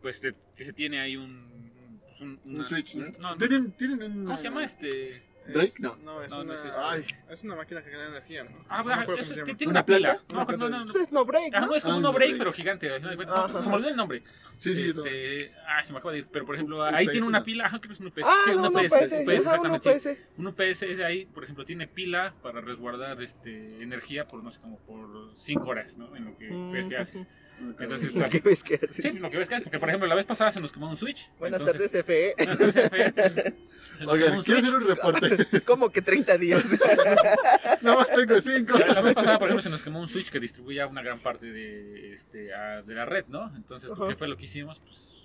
[0.01, 1.69] pues te- se tiene ahí un...
[2.07, 3.05] pues, un, Un una- switch, ¿no?
[3.19, 3.37] no, no.
[3.37, 4.25] ¿Tienen, tienen un...
[4.25, 5.21] ¿Cómo se llama este?
[5.53, 5.67] ¿Drake?
[5.67, 5.95] Es- No.
[5.97, 6.77] No, es, No, es este.
[6.79, 7.05] Ay.
[7.29, 8.65] es una máquina que genera energía, ¿no?
[8.69, 9.99] Ah, no me es- tiene ¿Una una pila.
[10.25, 10.33] planta?
[10.33, 11.75] No, ¿Una no, no, es no break, Ah, ¿no?
[11.75, 12.37] es como Ah, un no, break, break.
[12.39, 12.95] pero gigante.
[12.95, 13.61] Ajá.
[13.61, 14.23] se me olvidó el nombre.
[14.57, 14.85] Sí, sí.
[14.85, 16.27] este, ah, se me acaba de ir.
[16.31, 17.65] Pero por ejemplo, ahí tiene una pila.
[17.65, 18.23] Ajá, creo que es un UPS.
[18.25, 18.93] Ah, sí, un UPS.
[18.93, 19.89] UPS, exactamente.
[19.89, 20.17] UPS.
[20.37, 24.59] Un UPS ese ahí, por ejemplo, tiene pila para resguardar este, energía por, no sé,
[24.61, 26.15] como por 5 horas, ¿no?
[26.15, 27.27] En lo que Mm, ves que haces.
[27.61, 27.75] Ujú.
[27.79, 28.95] Entonces, ¿Qué así- ves que haces?
[28.95, 30.89] sí, lo que ves que haces, porque por ejemplo, la vez pasada se nos quemó
[30.89, 31.29] un switch.
[31.39, 32.33] Buenas entonces- tardes, FE.
[32.37, 33.53] Buenas tardes, F.
[33.99, 34.57] Se nos quemó Oigan, quiero switch.
[34.57, 35.61] hacer un reporte.
[35.65, 36.63] ¿Cómo que 30 días?
[37.81, 38.77] Nada más tengo cinco.
[38.77, 41.19] La, la vez pasada, por ejemplo, se nos quemó un switch que distribuía una gran
[41.19, 43.51] parte de, este, a- de la red, ¿no?
[43.55, 43.89] Entonces.
[44.07, 44.79] ¿qué fue lo que hicimos?
[44.79, 45.18] Pues,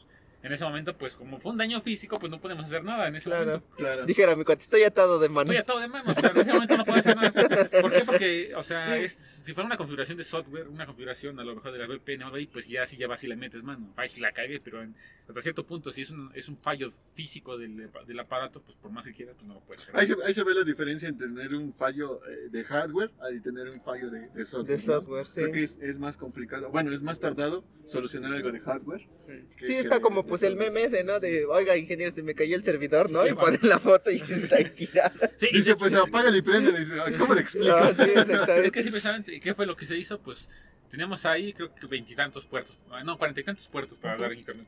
[0.45, 3.17] en ese momento, pues, como fue un daño físico, pues no podemos hacer nada en
[3.17, 3.47] ese Claro.
[3.47, 3.67] momento.
[3.77, 4.05] Claro.
[4.07, 5.51] Dijera mi cuate, estoy atado de manos.
[5.51, 7.33] Estoy atado de manos, o sea, en ese momento no puedo hacer nada.
[7.81, 8.03] ¿Por qué?
[8.05, 11.73] Porque, o sea, es- si fuera una configuración de software, una configuración a lo mejor
[11.73, 13.93] de la VPN o algo ahí, pues ya sí ya vas y le metes mano.
[13.97, 14.95] Ay, si la cagué, pero en-
[15.27, 18.91] hasta cierto punto, si es un, es un fallo físico del, del aparato, pues por
[18.91, 19.97] más que quieras, pues no lo puedes hacer.
[19.99, 23.41] Ahí se, ahí se ve la diferencia en tener un fallo eh, de hardware y
[23.41, 24.67] tener un fallo de, de software.
[24.79, 24.93] De ¿no?
[24.93, 25.41] software, sí.
[25.41, 26.69] Creo que es, es más complicado.
[26.71, 29.09] Bueno, es más tardado solucionar algo de hardware.
[29.27, 31.19] que- Sí, que está de- como pues el meme ese, ¿no?
[31.21, 33.23] De, oiga, ingeniero, se me cayó el servidor, ¿no?
[33.23, 33.43] Sí, y va.
[33.43, 35.13] ponen la foto y está ahí tirada.
[35.39, 36.79] Sí, Dice, de- pues apágale y prende.
[36.79, 37.69] Dice, "Ay, ¿cómo le explico?
[37.79, 38.11] No, sí,
[38.65, 40.21] Es que sí, precisamente, ¿qué fue lo que se hizo?
[40.21, 40.49] Pues
[40.91, 44.67] teníamos ahí, creo que veintitantos puertos, no, cuarenta y tantos puertos para dar internet.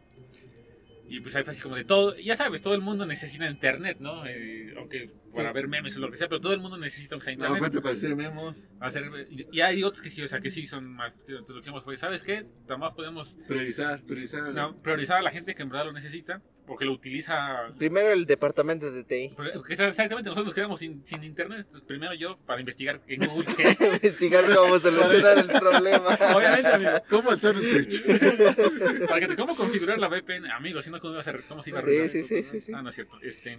[1.09, 3.99] Y pues ahí fue así como de todo, ya sabes, todo el mundo necesita internet,
[4.01, 4.27] ¿no?
[4.27, 5.55] Eh, aunque para Sí.
[5.55, 7.59] ver memes o lo que sea, pero todo el mundo necesita No, internet.
[7.61, 10.85] cuente para hacer memos, Hacer, y hay otros que sí, o sea, que sí son
[10.93, 12.45] más, que entonces lo que hicimos fue, ¿sabes qué?
[12.63, 14.53] Nada más podemos priorizar, priorizar.
[14.53, 18.27] no, priorizar a la gente que en verdad lo necesita, porque lo utiliza Primero el
[18.27, 19.35] departamento de TI.
[19.69, 21.61] exactamente, nosotros nos quedamos sin, sin internet.
[21.61, 23.47] Entonces, primero yo, para investigar en Google.
[23.95, 26.09] Investigar cómo solucionar el problema.
[26.35, 28.03] Obviamente, amigo, ¿Cómo hacer un switch?
[29.09, 31.63] para que te cómo configurar la VPN, amigo, si no, ¿cómo, iba a hacer, cómo
[31.63, 32.09] se iba a Sí, revisar?
[32.11, 32.73] sí, sí, sí, sí.
[32.75, 33.19] Ah, no es cierto.
[33.23, 33.59] Este,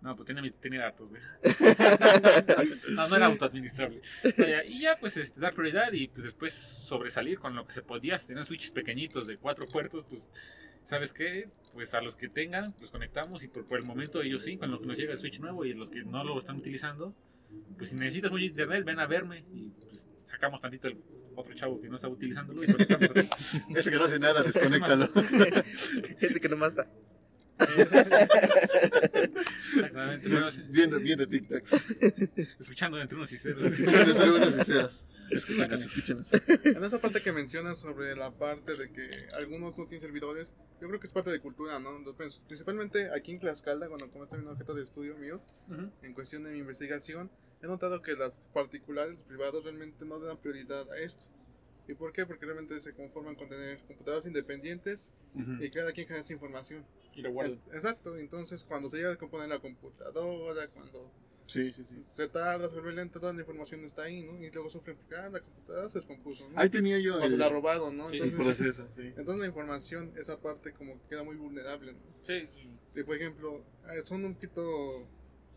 [0.00, 1.20] no, pues tiene, mi- tiene datos, güey.
[2.90, 4.00] No, no era autoadministrable.
[4.68, 8.16] Y ya, pues, este, dar prioridad y pues después sobresalir con lo que se podía.
[8.18, 10.30] Tener switches pequeñitos de cuatro puertos, pues,
[10.90, 11.48] ¿sabes qué?
[11.72, 14.70] Pues a los que tengan, los conectamos y por, por el momento ellos sí, con
[14.70, 17.14] lo que nos llega el switch nuevo y los que no lo están utilizando,
[17.78, 20.98] pues si necesitas mucho internet, ven a verme y pues, sacamos tantito el
[21.36, 23.26] otro chavo que no está utilizándolo y conectamos a-
[23.78, 25.08] Ese que no hace nada, desconéctalo.
[26.20, 26.88] Ese que nomás está.
[28.90, 30.28] Exactamente.
[30.28, 31.72] Bueno, Viendo, viendo TikToks.
[32.58, 33.64] escuchando entre unos y ceros.
[33.72, 35.06] Escuchando entre unas y ceras.
[35.30, 36.32] Escúchenos, escúchenos.
[36.64, 40.88] En esa parte que mencionas sobre la parte de que algunos no tienen servidores, yo
[40.88, 41.96] creo que es parte de cultura, ¿no?
[41.96, 45.90] Entonces, principalmente aquí en Tlaxcala, cuando como también un objeto de estudio mío, Ujú.
[46.02, 47.30] en cuestión de mi investigación,
[47.62, 51.24] he notado que los particulares, los privados, realmente no dan prioridad a esto.
[51.88, 52.24] ¿Y por qué?
[52.24, 55.12] Porque realmente se conforman con tener computadoras independientes
[55.60, 56.84] y cada quien genera su información.
[57.14, 57.58] Y lo guardo.
[57.72, 61.12] Exacto, entonces cuando se llega a componer la computadora, cuando
[61.50, 61.96] Sí, sí, sí.
[62.14, 64.40] se tarda, se vuelve lenta, toda la información está ahí, ¿no?
[64.40, 66.58] Y luego sufren porque ah, la computadora se descompuso, ¿no?
[66.58, 68.06] Ahí tenía yo o se el, la robaron, ¿no?
[68.06, 69.02] Sí, el Entonces, proceso, sí.
[69.16, 71.98] entonces la información, esa parte como que queda muy vulnerable, ¿no?
[72.22, 72.48] Sí.
[72.94, 75.08] Sí, por ejemplo, eh, son un poquito,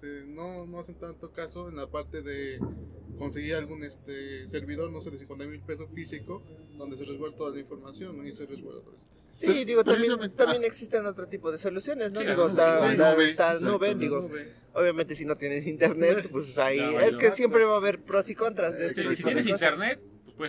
[0.04, 2.60] se- no, no hacen tanto caso en la parte de
[3.18, 6.41] conseguir algún este servidor, no sé, de 50 mil pesos físico,
[6.78, 8.28] donde se resguarda toda la información, ¿no?
[8.28, 9.10] Y se resguarda todo esto.
[9.36, 12.20] Sí, Pero- digo, también, también existen otro tipo de soluciones, ¿no?
[12.20, 12.91] Sí, digo, está, nube.
[12.91, 14.51] está, Nube, está nube, digo, Nube.
[14.74, 18.30] obviamente si no tienes internet, pues ahí, Ya, es que siempre va a haber pros
[18.30, 19.62] y contras de este Sí, tipo si de tienes cosas.
[19.74, 19.99] internet,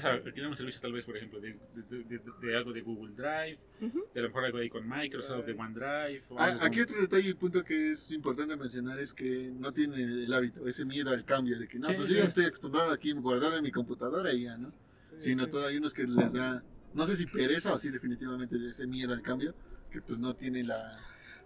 [0.03, 2.81] puedes alquilar un servicio tal vez, por ejemplo, de, de- de- de- de algo de
[2.83, 4.05] Google Drive, Ujú.
[4.13, 6.23] de a lo mejor algo ahí con Microsoft, de OneDrive.
[6.31, 9.53] O Ah, algo Aquí con- otro detalle y punto que es importante mencionar es que
[9.57, 12.15] no tienen el hábito, ese miedo al cambio, de que no, Sí, pues sí.
[12.15, 14.71] yo ya estoy acostumbrado aquí a guardar en mi computadora y ya, ¿no?
[15.17, 15.51] Sí, Sino sí.
[15.51, 19.13] todo hay unos que les da, no sé si pereza o sí definitivamente ese miedo
[19.13, 19.55] al cambio,
[19.93, 20.99] que pues no tiene la...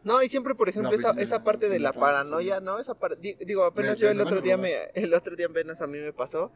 [0.04, 2.60] No, y siempre, por ejemplo, La esa, esa parte de la paranoia.
[2.60, 2.78] ¿no?
[2.78, 5.82] Esa par- di- digo, apenas Me- yo el otro día me, el otro día apenas
[5.82, 6.50] a mí me pasó,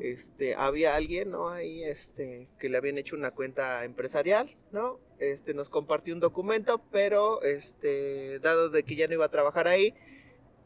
[0.00, 1.48] este, había alguien, ¿no?
[1.48, 4.98] Ahí, este, que le habían hecho una cuenta empresarial, ¿no?
[5.18, 9.68] Este, nos compartió un documento, pero, este, dado de que ya no iba a trabajar
[9.68, 9.94] ahí,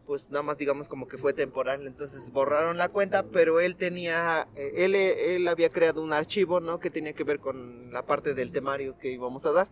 [0.06, 4.48] pues nada más digamos como que fue temporal, entonces borraron la cuenta, pero él tenía,
[4.54, 6.78] él, él había creado un archivo, ¿no?
[6.78, 9.68] Que tenía que ver con la parte del temario que íbamos a dar.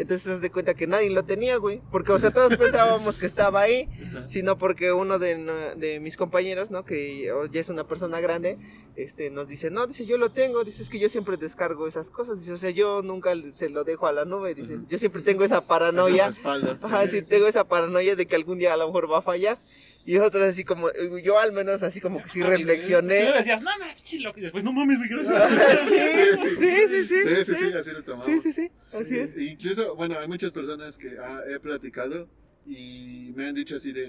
[0.00, 1.82] Entonces se de cuenta que nadie lo tenía, güey.
[1.90, 3.86] Porque, o sea, todos pensábamos que estaba ahí,
[4.28, 5.36] sino porque uno de,
[5.76, 6.86] de mis compañeros, ¿no?
[6.86, 8.56] Que ya es una persona grande,
[8.96, 12.10] este, nos dice, no, dice, yo lo tengo, dice, es que yo siempre descargo esas
[12.10, 15.20] cosas, dice, o sea, yo nunca se lo dejo a la nube, dice, yo siempre
[15.20, 18.86] tengo esa paranoia, Espalda, ajá, sí, tengo esa paranoia de que algún día a lo
[18.86, 19.58] mejor va a fallar.
[20.06, 20.88] Y nosotros así como,
[21.22, 23.22] yo al menos así como que sí Ah, y- Y reflexioné.
[23.22, 24.32] luego decías, no, me chilo.
[24.36, 25.88] Y después, no mames, güey, gracias.
[25.88, 27.22] sí, sí, sí, sí.
[27.22, 28.24] Sí, sí, sí, así lo tomamos.
[28.26, 29.36] Sí, sí, sí, así es.
[29.36, 32.28] E Incluso, bueno, hay muchas personas que ah, he platicado
[32.66, 34.04] y me han dicho así de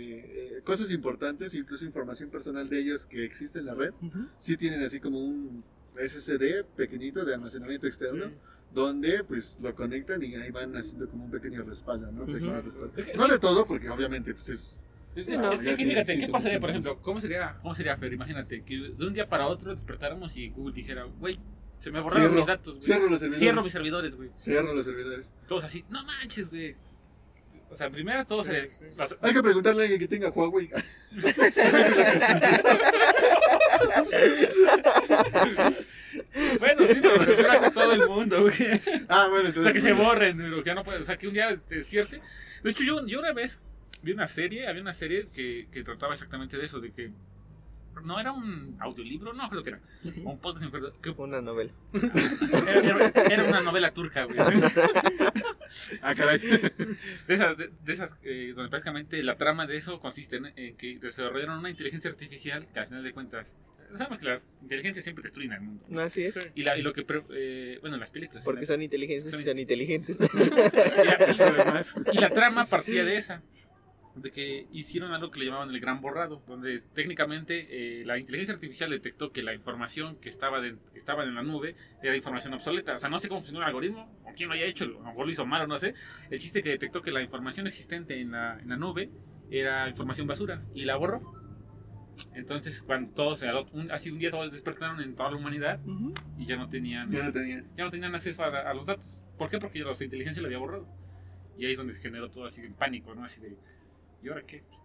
[0.57, 3.91] eh, cosas importantes, incluso información personal de ellos que existe en la red.
[4.01, 4.27] Ujú.
[4.37, 5.63] Sí tienen así como un
[5.95, 8.31] SSD pequeñito de almacenamiento externo,
[8.73, 12.25] donde pues lo conectan y ahí van haciendo como un pequeño respaldo, ¿no?
[12.25, 12.91] Respaldo.
[12.95, 14.77] Es que- No de todo, porque obviamente pues es...
[15.15, 15.51] Es, es- no.
[15.51, 16.99] es que fíjate, ¿qué pasaría, por ejemplo?
[17.01, 18.13] ¿Cómo sería, cómo sería, Fer?
[18.13, 21.39] Imagínate que de un día para otro despertáramos y Google dijera, güey,
[21.79, 22.83] se me borraron Cierro, mis datos, güey.
[22.85, 23.39] cierro los servidores.
[23.39, 24.29] Cierro mis servidores, güey.
[24.39, 25.33] Cierro los servidores.
[25.47, 26.75] Todos así, no manches, güey.
[27.69, 28.69] O sea, primero todos se...
[28.69, 28.85] Sí, sí.
[28.97, 30.69] las- Hay que preguntarle a alguien que tenga Huawei.
[36.59, 38.53] Bueno, sí, pero a que todo el mundo, güey.
[39.07, 39.63] ah, bueno, O entonces...
[39.63, 40.99] sea, que se borren, pero que ya no puede.
[40.99, 42.21] O sea, que un día te despierte.
[42.63, 43.59] De hecho, yo, yo una vez
[44.03, 47.11] vi una serie, había una serie que, que trataba exactamente de eso, de que
[48.03, 49.79] no era un audiolibro, no creo que era.
[50.23, 51.01] O un podcast, no me acuerdo.
[51.01, 51.71] que- Una novela.
[51.93, 54.37] era, era- era una novela turca, güey.
[56.01, 56.39] Ah, caray.
[56.39, 60.75] De esas, de, de esas eh, donde prácticamente la trama de eso consiste en, en
[60.75, 63.57] que desarrollaron una inteligencia artificial que al final de cuentas.
[63.97, 65.85] Sabemos que las inteligencias siempre destruyen al mundo.
[65.89, 66.37] No, así es.
[66.55, 67.03] Y, la, y lo que.
[67.03, 68.43] pre- eh, bueno, las películas.
[68.43, 70.17] Porque la- son inteligentes y Son- son inteligentes.
[70.33, 70.37] y
[71.05, 73.41] la- y- Además, Y la trama partía de esa,
[74.15, 78.53] de que hicieron algo que le llamaban el gran borrado, donde técnicamente eh, la inteligencia
[78.53, 82.53] artificial detectó que la información que estaba, de- que estaba en la nube era información
[82.53, 82.95] obsoleta.
[82.95, 84.99] O sea, no sé cómo funcionó el algoritmo, o quién lo haya hecho, a lo
[85.01, 85.93] mejor lo hizo mal o no sé.
[86.29, 89.09] El chiste que detectó que la información existente en la, en la nube
[89.49, 91.39] era información basura y la borró.
[92.35, 93.41] Entonces, cuando todos,
[93.73, 96.13] un- así un día todos despertaron en toda la humanidad Ujú.
[96.37, 97.63] y ya no tenían ya no tenía.
[97.77, 99.23] ya no tenían acceso a, a los datos.
[99.37, 99.57] ¿Por qué?
[99.57, 100.87] Porque la inteligencia lo había borrado.
[101.57, 103.23] Y ahí es donde se generó todo así en pánico, ¿no?
[103.23, 103.57] Así de,
[104.23, 104.63] ¿y ahora qué?
[104.63, 104.81] Pues,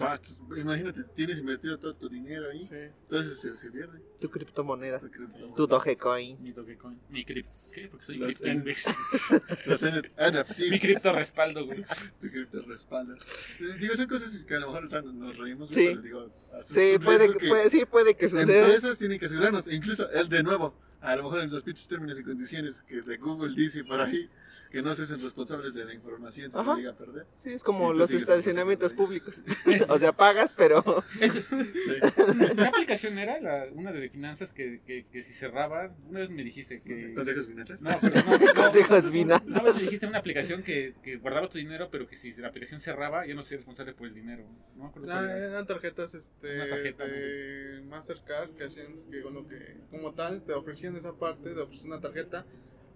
[0.00, 0.18] Ah,
[0.56, 2.74] Imagínate, tienes invertido todo tu dinero ahí, Sí.
[3.02, 4.00] entonces se, se pierde.
[4.18, 4.98] Tu criptomoneda.
[5.00, 6.42] Tu cripto- Tu Dogecoin.
[6.42, 7.52] mi Dogecoin, mi cripto.
[7.74, 7.88] ¿Qué?
[7.88, 8.90] Porque soy Los cripto.
[9.66, 10.70] Los NFTs.
[10.70, 11.84] mi cripto respaldo, güey.
[12.20, 13.16] Tu cripto respalda.
[13.60, 15.88] Eh, Digo, son cosas que a lo mejor nos reímos, Sí.
[15.88, 16.30] pero digo,
[16.62, 18.60] Sí, puede, que puede, sí, puede que suceda.
[18.64, 20.74] Empresas tienen que asegurarnos, e incluso el de nuevo.
[21.02, 24.28] a lo mejor en los pinches términos y condiciones que de Google dice por ahí
[24.70, 26.74] que no se hacen responsables de la información si Ajá.
[26.74, 27.26] se llega a perder.
[27.38, 29.42] Sí, es como los estacionamientos públicos.
[29.88, 31.04] o sea, pagas, pero...
[31.20, 31.42] Es que,
[31.86, 32.54] Sí.
[32.56, 33.40] ¿Qué aplicación era?
[33.40, 37.14] La, una de finanzas que, que, que si cerraba, una vez me dijiste que...
[37.14, 37.82] ¿Consejos financieros?
[37.82, 39.48] No, pero no, no, Consejos no, finanzas.
[39.48, 42.48] Una vez me dijiste una aplicación que, que guardaba tu dinero, pero que si la
[42.48, 44.44] aplicación cerraba, yo no soy responsable por el dinero.
[44.76, 49.46] No me acuerdo Ah, eran tarjetas este, Una tarjeta, de Mastercard que hacían que, bueno,
[49.46, 52.44] que como tal te ofrecían esa parte, te ofrecían una tarjeta,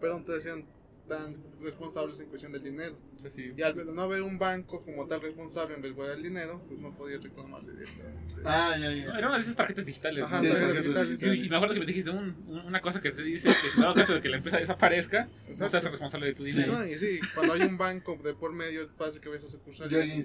[0.00, 0.66] pero no te decían
[1.10, 2.96] tan responsables en cuestión del dinero.
[3.16, 3.52] O sea, sí.
[3.56, 6.96] Y al no haber un banco como tal responsable en resguardar el dinero, pues no
[6.96, 8.34] podías reclamarle directamente.
[8.44, 9.18] Ah, ya, No, ya.
[9.18, 10.24] Era una de esas tarjetas digitales.
[10.24, 10.42] Ajá, ¿no?
[10.42, 11.38] Sí, tarjetas tarjetas digitales.
[11.38, 13.68] Y, y me acuerdo que me dijiste un- un- una cosa que te dice que
[13.76, 15.70] en dado caso de que la empresa desaparezca, no Exacto.
[15.72, 16.50] seas responsable de tu Sí.
[16.52, 16.78] dinero.
[16.78, 19.48] No, y sí, cuando hay un banco de por medio es fácil que vayas a
[19.48, 19.90] sucursal.
[19.90, 20.16] Ya hay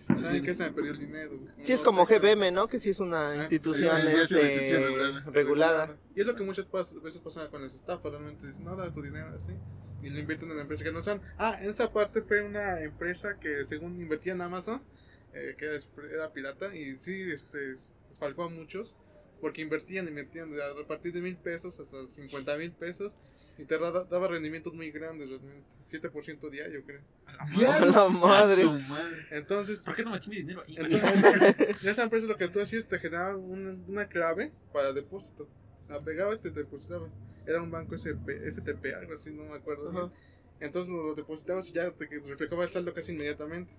[0.42, 1.32] que se me perdió el dinero.
[1.64, 2.68] Sí, es No como GBM, ¿no?
[2.68, 5.24] Que sí es una Ah, institución sí, es una este, institución regulada.
[5.32, 5.98] regulada.
[6.16, 6.66] Y es lo que muchas
[7.04, 9.52] veces pasa con las estafas, realmente dicen, no, da tu dinero así.
[10.06, 11.20] Y lo invierten en la empresa que no son.
[11.38, 14.82] Ah, en esa parte fue una empresa que según invertía en Amazon,
[15.34, 15.80] eh, que era,
[16.14, 17.76] era pirata, y sí, este,
[18.20, 18.96] falcó a muchos,
[19.42, 23.18] porque invertían, invertían de- a partir de mil pesos hasta 50 mil pesos,
[23.58, 27.02] y te daba, daba rendimientos muy grandes realmente, 7% diario creo.
[27.26, 27.46] ¡A la
[28.10, 28.62] madre!
[28.62, 29.28] A su madre.
[29.32, 30.76] Entonces, ¿Por qué no metí mi dinero ahí?
[30.78, 35.48] entonces, en esa empresa lo que tú hacías te generaba un- una clave para depósito.
[35.90, 37.12] La pegabas y te depositabas.
[37.46, 40.12] Era un banco SP, STP, algo así, no me acuerdo bien.
[40.60, 43.72] Entonces lo, lo depositabas y ya te reflejaba el saldo casi inmediatamente.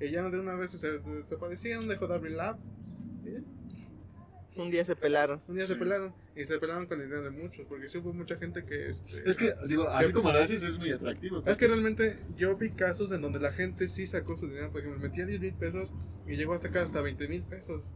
[0.00, 2.58] Y ya de una vez se desaparecían, dejó de abrir la app.
[4.56, 5.40] Un día se pelaron.
[5.48, 5.72] Un día Sí.
[5.72, 6.14] se pelaron.
[6.36, 7.66] Y se pelaron con el dinero de muchos.
[7.66, 8.88] Porque sí hubo mucha gente que.
[8.88, 11.42] Este, Es que, digo, así como lo haces es muy atractivo.
[11.44, 14.80] Es que realmente yo vi casos en donde la gente sí sacó su dinero, por
[14.80, 15.92] ejemplo, metía 10 mil pesos
[16.26, 17.94] y llegó a sacar hasta 20 mil pesos.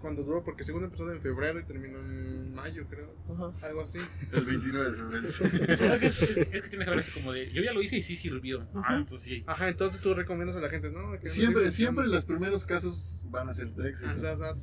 [0.00, 3.14] Cuando duró, porque según empezó en febrero y terminó en mayo, creo.
[3.32, 3.66] Ajá.
[3.66, 3.98] Algo así.
[4.32, 5.26] El 29 de febrero.
[5.26, 8.02] Es que, es, que tiene que haber así como de, yo ya lo hice y
[8.02, 8.66] sí sirvió.
[8.74, 9.44] Ah, entonces sí.
[9.46, 11.12] Ajá, entonces tú recomiendas a la gente, ¿no?
[11.18, 14.10] Que no Siempre, sigan siempre los primeros casos van a ser de éxito.
[14.10, 14.54] Ah,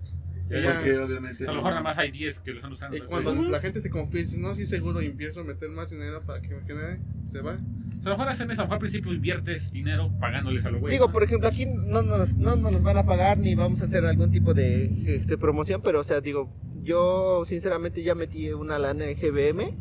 [0.50, 0.76] Ya.
[0.76, 1.44] Porque obviamente.
[1.44, 2.98] O sea, a lo mejor nada más hay 10 que lo están usando.
[2.98, 5.70] Y cuando la gente te confía y dice, no, sí, seguro, y empiezo a meter
[5.70, 7.58] más dinero para que me genere, se va.
[8.00, 10.66] O sea, a lo mejor hacen eso, a lo mejor al principio inviertes dinero pagándoles
[10.66, 10.96] a los güeyes.
[10.96, 11.14] Digo, ¿no?
[11.14, 14.06] por ejemplo, aquí no nos, no nos los van a pagar ni vamos a hacer
[14.06, 16.50] algún tipo de este, promoción, pero o sea, digo,
[16.82, 19.76] yo sinceramente ya metí una lana en GBM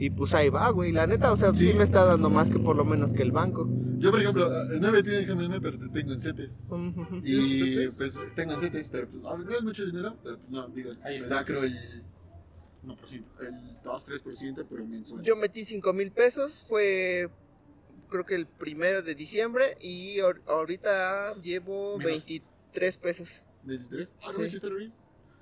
[0.00, 0.92] y pues ahí va, güey.
[0.92, 1.66] La neta, o sea, sí.
[1.70, 1.74] Sí.
[1.74, 3.68] me está dando más que por lo menos que el banco.
[3.98, 6.64] Yo, por ejemplo, no he metido en GMM, pero te tengo en CETES.
[7.22, 10.48] Y ¿Tienes pues tengo en CETES, pero pues no no es mucho dinero, pero pues
[10.48, 11.44] no, digo, Ahí me está.
[11.44, 12.02] creo el,
[12.84, 13.30] 1%.
[13.40, 15.22] el 2-3%, pero mensual.
[15.22, 17.28] Yo metí 5 mil pesos, fue
[18.10, 22.12] creo que el primero de diciembre y ahor- ahorita llevo Menos.
[22.26, 23.42] 23 pesos.
[23.64, 24.12] 23.
[24.22, 24.42] Ah, Sí.
[24.42, 24.92] no, sí está bien.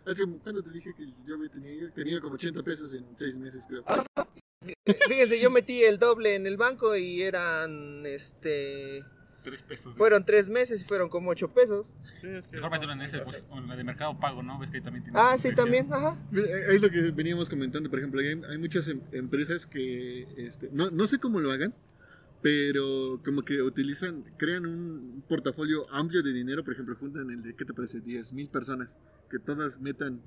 [0.07, 3.37] Es que cuando te dije que yo había tenido, tenía como 80 pesos en 6
[3.39, 3.83] meses, creo.
[3.87, 4.05] Ah,
[5.09, 9.05] Fíjense, yo metí el doble en el banco y eran, este,
[9.43, 9.95] 3 pesos.
[9.97, 11.95] fueron 3 meses y furon como 8 pesos.
[12.21, 14.59] Sí, es que Mejor meterlo en ese, pues, la de mercado pago, ¿no?
[14.59, 16.17] Ves que ahí también tiene Ah, sí, también, ajá.
[16.35, 20.69] Eh, Es lo que veníamos comentando, por ejemplo, hay, hay muchas em- empresas que, este,
[20.73, 21.75] no, no sé cómo lo hagan,
[22.43, 27.55] pero como que utilizan, crean un portafolio amplio de dinero, por ejemplo, juntan el de,
[27.55, 28.01] ¿qué te parece?
[28.01, 28.97] 10 mil personas,
[29.31, 30.21] que todas metan,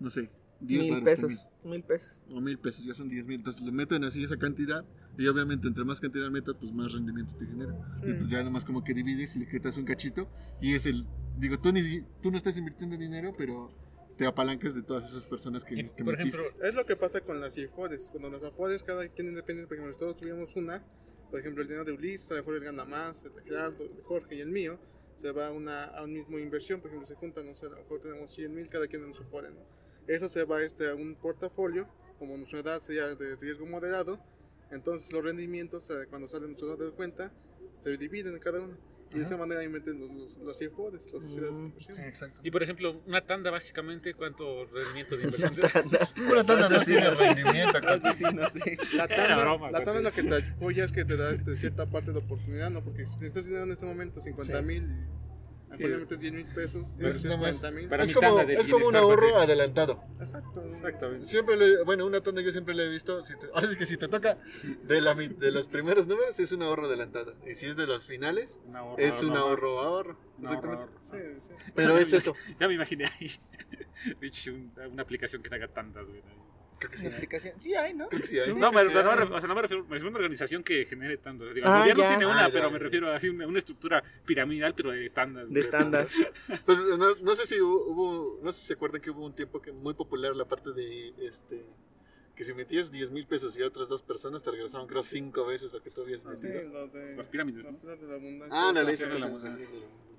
[0.00, 0.30] no sé,
[0.60, 2.20] 10 Mil pesos, también, mil pesos.
[2.30, 4.84] o mil pesos, ya son 10 mil, entonces le meten así esa cantidad,
[5.16, 7.74] y obviamente entre más cantidad metas, pues más rendimiento te genera.
[8.04, 10.28] Y pues ya nomás como que divides y le quitas un cachito,
[10.60, 11.06] y es el,
[11.38, 13.70] digo, tú, ni, tú no estás invirtiendo dinero, pero
[14.16, 16.40] te apalancas de todas esas personas que, que por metiste.
[16.40, 18.08] ejemplo, Es lo que pasa con las IFODES.
[18.10, 20.82] Cuando las AFODES, cada quien independiente, por ejemplo, todos tuvimos una,
[21.30, 23.84] por ejemplo, el dinero de Ulises, a lo mejor él gana más, el de Gerardo,
[23.84, 24.78] el de Jorge y el mío,
[25.14, 27.70] se va a una a un mismo inversión, por ejemplo, se juntan, no sé, a
[27.70, 29.60] lo mejor tenemos 100 mil cada quien en su FODE, ¿no?
[30.06, 34.18] Eso se va este, a un portafolio, como nuestra edad sería de riesgo moderado,
[34.70, 37.32] entonces los rendimientos, eh, cuando salen nuestra edad de cuenta,
[37.80, 38.76] se dividen en cada uno.
[39.14, 41.64] Y de esa manera inventen los, los, los IFODES, las sociedades de Mm.
[41.66, 41.98] inversión.
[42.00, 42.40] Exacto.
[42.44, 45.54] y por ejemplo, una tanda básicamente, ¿cuánto rendimiento de inversión?
[46.26, 47.78] Pura tanda no tiene rendimiento.
[47.78, 48.78] Eso sí, no sé.
[48.94, 51.56] La tanda, broma, la tanda es lo que te apoya es que te da este,
[51.56, 52.82] cierta parte de oportunidad, ¿no?
[52.84, 55.17] Porque si necesitas dinero en este momento, 50 mil, y
[55.76, 55.84] Sí.
[55.84, 57.88] metes 10 mil pesos, Es versus nomás- 40 mil.
[57.88, 60.02] Para Es como, es como un ahorro adelantado.
[60.18, 60.62] Exacto.
[60.64, 61.26] Exactamente.
[61.26, 63.22] Siempre le, bueno, una tanda yo siempre le he visto.
[63.22, 64.38] Si te, ahora sí que si te toca
[64.84, 67.34] de, la, de los primeros números, es un ahorro adelantado.
[67.46, 70.18] Y si es de los finales, Un ahorro, es un ahorro, ahorro.
[70.40, 70.84] Exactamente.
[70.84, 70.98] ahorro.
[71.02, 71.50] Sí, sí.
[71.74, 72.34] Pero es eso.
[72.60, 73.30] Ya me imaginé ahí.
[74.90, 76.22] Una aplicación que te haga tantas, güey.
[76.78, 76.96] Creo que
[77.40, 77.50] sí.
[77.58, 78.08] Sí, hay, ¿no?
[78.08, 78.54] Creo que sí hay.
[78.54, 81.16] No, me, no o sea, no me refiero, me refiero a una organización que genere
[81.16, 81.52] tantas.
[81.54, 82.08] Digo, Ah, el gobierno ya.
[82.10, 82.72] tiene una, Ah, ya, pero ya.
[82.72, 85.52] me refiero a así, una, una estructura piramidal, pero de tandas.
[85.52, 86.12] De tandas.
[86.64, 89.34] Pues no, no sé si hubo, hubo- no sé si se acuerdan que hubo un
[89.34, 91.64] tiempo que muy popular la parte de este
[92.36, 95.72] que si metías 10 mil pesos y otras dos personas te regresaban creo cinco veces
[95.72, 96.62] lo que tú habías Sí, metido.
[96.70, 97.70] lo de, Las pirámides, ¿no?
[97.72, 98.68] Las pirámides de la abundancia.
[98.68, 99.28] Ah, no, le Sí, hice la cosa.
[99.28, 99.56] moneda.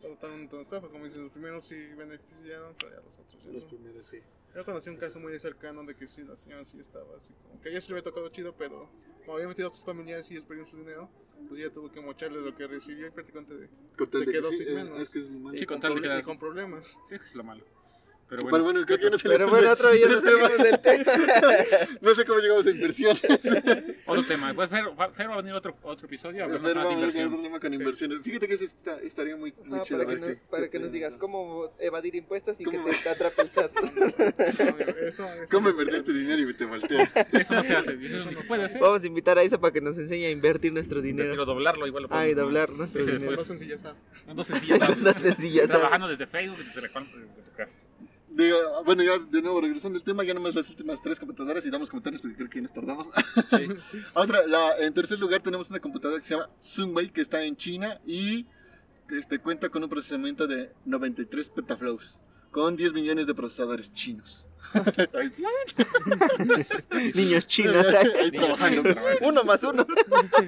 [0.01, 3.51] Todo tan, tan estafa, como dices, los primeros sí beneficiaron, pero ya los otros ya
[3.53, 3.69] Los no.
[3.69, 4.19] primeros sí.
[4.59, 7.61] Yo conocí un caso muy cercano de que sí, la señora sí estaba así como
[7.61, 8.89] que a ella sí le había tocado chido, pero
[9.21, 11.09] como había metido a sus familiares y ellos perdieron su dinero,
[11.47, 14.99] pues ella tuvo que mocharle lo que recibió y prácticamente Se quedó sin eh, menos.
[14.99, 15.57] es que es lo malo.
[15.57, 16.99] Sí, y con con, tal de proble- quedar- y con problemas.
[17.07, 17.63] Sí, es que es lo malo.
[18.29, 20.57] Pero Pero bueno, bueno, creo que no se le Pero bueno, otro día nos salimos
[20.59, 21.03] del tema.
[22.01, 23.21] No sé cómo llegamos a inversiones.
[24.05, 24.53] otro tema.
[24.53, 26.95] Pues Fer, va- Fer va a venir otro, otro episodio a hablarnos Pero más de
[26.95, 27.33] vamos a inversión.
[27.33, 28.19] otro tema con inversiones.
[28.21, 29.97] Fíjate que ese está- estaría muy, muy Ah, chido.
[30.03, 32.85] para que, qué- para que nos digas cómo evadir impuestos y que ¿Cómo?
[32.89, 33.71] te, te atrape el SAT.
[34.39, 34.63] Eso,
[35.25, 37.11] eso, ¿Cómo invertir tu dinero y te voltea?
[37.33, 37.93] Eso no se hace.
[37.93, 38.79] Eso ni se puede hacer.
[38.79, 41.45] Vamos a invitar a Isa para que nos enseñe a invertir nuestro dinero.
[41.45, 42.43] doblarlo igual lo Ah, y podemos, ¿no?
[42.43, 43.31] doblar nuestro dinero.
[43.31, 43.37] No.
[43.37, 43.81] Dos sencillas.
[44.27, 45.69] No sencilla, ¿sabes?
[45.69, 47.79] Trabajando desde Facebook, desde tu casa.
[48.39, 51.69] Digo, bueno, ya de nuevo regresando al tema, ya nomás las últimas tres computadoras y
[51.69, 53.09] damos comentarios porque creo que nos tardamos.
[53.49, 53.67] Sí.
[54.13, 57.57] Otra, la, en tercer lugar tenemos una computadora que se llama Sunway que está en
[57.57, 58.45] China y
[59.09, 62.21] este, cuenta con un procesamiento de 93 petaflops
[62.51, 64.47] con 10 millones de procesadores chinos.
[67.15, 67.85] Niños chinos.
[68.19, 68.83] ahí trabajando.
[69.21, 69.85] uno más uno.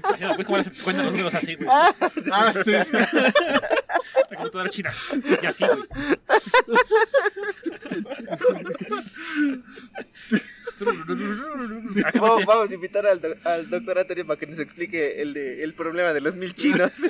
[0.03, 1.69] Así después como les cuentan los números así, güey.
[1.69, 2.71] Ah, sí.
[2.71, 4.91] La computadora china.
[5.41, 5.87] Y así, güey.
[12.45, 15.73] Vamos, a invitar al, do- al doctor Antonio para que nos explique el, de, el
[15.73, 16.91] problema de los mil chinos.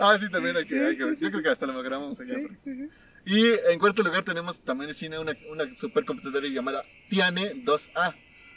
[0.00, 1.02] Ah, sí, también hay que, hay que.
[1.20, 2.36] Yo creo que hasta lo grabamos allá.
[3.24, 8.14] Y en cuarto lugar tenemos también en China una, una supercomputadora llamada Tiane 2A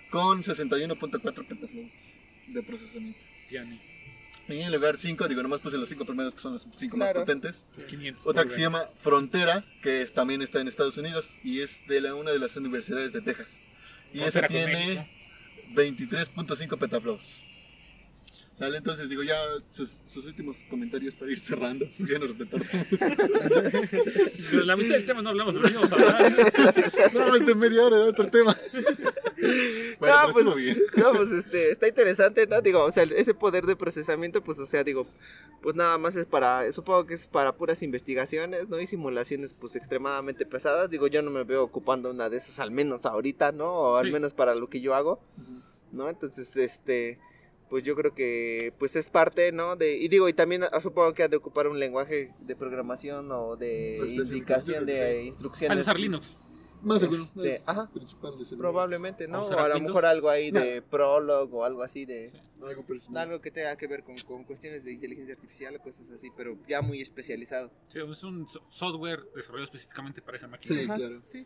[0.10, 2.14] con 61.4 petaflops
[2.48, 3.26] de procesamiento.
[3.50, 3.80] Tiani,
[4.48, 7.20] Y en lugar 5, digo, nomás puse los 5 primeros que son los 5 Claro.
[7.20, 7.66] más potentes.
[7.78, 8.28] es 500.
[8.28, 12.00] Otra que se llama Frontera, que es- también está en Estados Unidos y es de
[12.02, 13.60] la, una de las universidades de Texas.
[14.14, 15.10] Y esa tiene
[15.74, 17.42] 23.5 petaflops.
[18.58, 18.78] ¿Sale?
[18.78, 19.36] Entonces digo ya
[19.70, 21.86] sus, sus últimos comentarios para ir cerrando.
[22.00, 22.68] Ya nos retardamos.
[24.66, 26.32] La mitad del tema no hablamos, pero íbamos a hablar.
[27.14, 28.56] No, es de media hora de otro tema.
[30.00, 30.78] Bueno, No, pues, bien.
[30.98, 32.62] no, pues este, está interesante, ¿no?
[32.62, 35.08] Digo, o sea, ese poder de procesamiento, pues, o sea, digo,
[35.62, 38.80] pues nada más es para, supongo que es para puras investigaciones, ¿no?
[38.80, 40.90] Y simulaciones, pues, extremadamente pesadas.
[40.90, 43.72] Digo, yo no me veo ocupando una de esas, al menos ahorita, ¿no?
[43.74, 44.12] O al Sí.
[44.12, 45.20] menos para lo que yo hago,
[45.92, 46.10] ¿no?
[46.10, 47.18] Entonces, este,
[47.70, 49.76] pues yo creo que, pues, es parte, ¿no?
[49.76, 53.32] De, y digo, y también ah, supongo que ha de ocupar un lenguaje de programación
[53.32, 55.02] o de Pues, indicación de sí.
[55.20, 55.82] Al instrucciones.
[55.82, 56.38] usar Linux.
[56.86, 57.28] Más o menos.
[57.36, 57.90] Este, es ajá.
[57.92, 59.34] principal de ese Probablemente, ¿no?
[59.42, 60.60] ¿Vamos O a lo mejor algo ahí No.
[60.62, 62.30] de Prolog o algo así de...
[62.30, 62.38] Sí.
[62.64, 63.28] Algo personal.
[63.28, 66.58] Algo que tenga que ver con, con cuestiones de inteligencia artificial o cosas así, pero
[66.68, 67.70] ya muy especializado.
[67.88, 70.76] Sí, es un so- software desarrollado específicamente para esa máquina.
[70.76, 71.22] Sí, Ajá, claro.
[71.26, 71.46] Sí.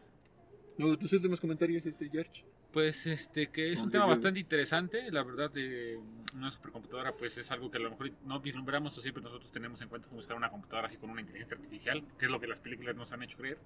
[0.77, 2.45] No, tus últimos comentarios, este, George.
[2.72, 5.99] Pues este, que es un tema bastante interesante, la verdad, de
[6.36, 9.82] una supercomputadora, pues es algo que a lo mejor no vislumbramos o siempre nosotros tenemos
[9.82, 12.39] en cuenta como si fuera una computadora así con una inteligencia artificial, que es lo
[12.39, 13.57] que las películas nos han hecho creer,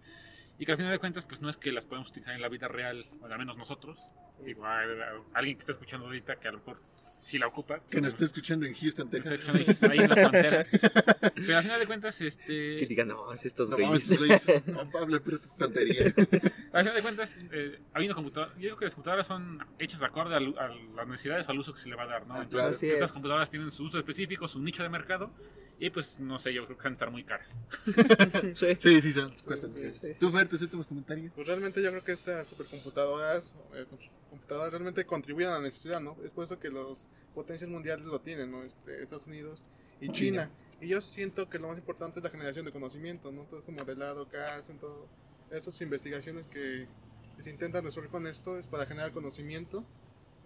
[0.58, 2.48] y que al final de cuentas, pues no es que las podemos utilizar en la
[2.48, 4.00] vida real, o al menos nosotros,
[4.46, 4.86] digo, a- a-
[5.34, 6.82] alguien que está escuchando ahorita que a lo mejor
[7.24, 9.40] sí la ocupa, Que nos esté escuchando en Houston, Texas.
[9.50, 10.68] ahí en la frontera,
[11.36, 12.78] pero al final de cuentas, este...
[12.78, 14.08] Que digan, no, es estos No, güeyes.
[14.68, 16.14] No, Pablo, pero tontería.
[16.74, 20.06] Al final de cuentas, eh, habiendo computadoras, yo digo que las computadoras son hechas de
[20.06, 22.42] acorde al- a, las necesidades o al uso que se le va a dar, ¿no?
[22.42, 23.14] Entonces, Así estas es.
[23.14, 25.32] computadoras tienen su uso específico, su nicho de mercado,
[25.80, 27.58] y pues, no sé, yo creo que van a estar muy caras.
[28.56, 28.68] Sí.
[28.78, 29.32] Sí, sí, son.
[29.46, 29.70] Cuestan.
[29.72, 30.08] Sí, sí, sí.
[30.20, 31.32] ¿Tú, Fer, tus últimos comentarios?
[31.36, 33.86] Pues realmente yo creo que estas supercomputadoras, eh,
[34.34, 36.18] computadoras realmente contribuyen a la necesidad, ¿no?
[36.26, 38.64] Es por eso que las potencias mundiales lo tienen, ¿no?
[38.64, 39.64] Este, Estados Unidos
[40.02, 40.50] y China.
[40.82, 43.44] Y yo siento que lo más importante es la generación de conocimiento, ¿no?
[43.44, 45.08] Todo ese modelado que hacen, todo
[45.52, 46.88] estas investigaciones que,
[47.40, 49.84] se intentan resolver con esto es para generar conocimiento.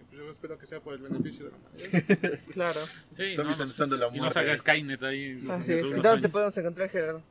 [0.01, 2.39] Y pues yo espero que sea por el beneficio de la humanidad.
[2.53, 2.79] Claro.
[3.11, 3.45] Sí, Están
[3.89, 4.39] no, la y nos muerte.
[4.39, 5.23] haga Skynet ahí.
[5.31, 7.21] ¿En unos ¿Dónde te podemos encontrar, Gerardo?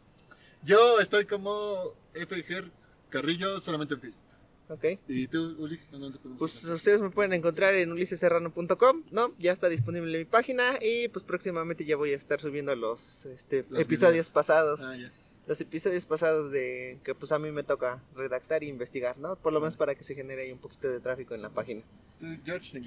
[0.62, 2.70] Yo estoy como FGR
[3.10, 4.25] Carrillo solamente en Facebook.
[4.68, 4.84] Ok.
[5.08, 5.78] ¿Y tú, Uli?
[5.92, 9.32] ¿Dónde te Pues ustedes me pueden encontrar en uliseserrano.com, ¿no?
[9.38, 13.64] Ya está disponible mi página y pues próximamente ya voy a estar subiendo los este,
[13.68, 14.30] Los episodios videos.
[14.30, 14.80] pasados.
[14.82, 15.12] Ah, ya.
[15.46, 19.36] Los episodios pasados de que pues a mí me toca redactar e investigar, ¿no?
[19.36, 21.82] Por lo menos para que se genere ahí un poquito de tráfico en la página.
[22.18, 22.80] ¿Tú, George?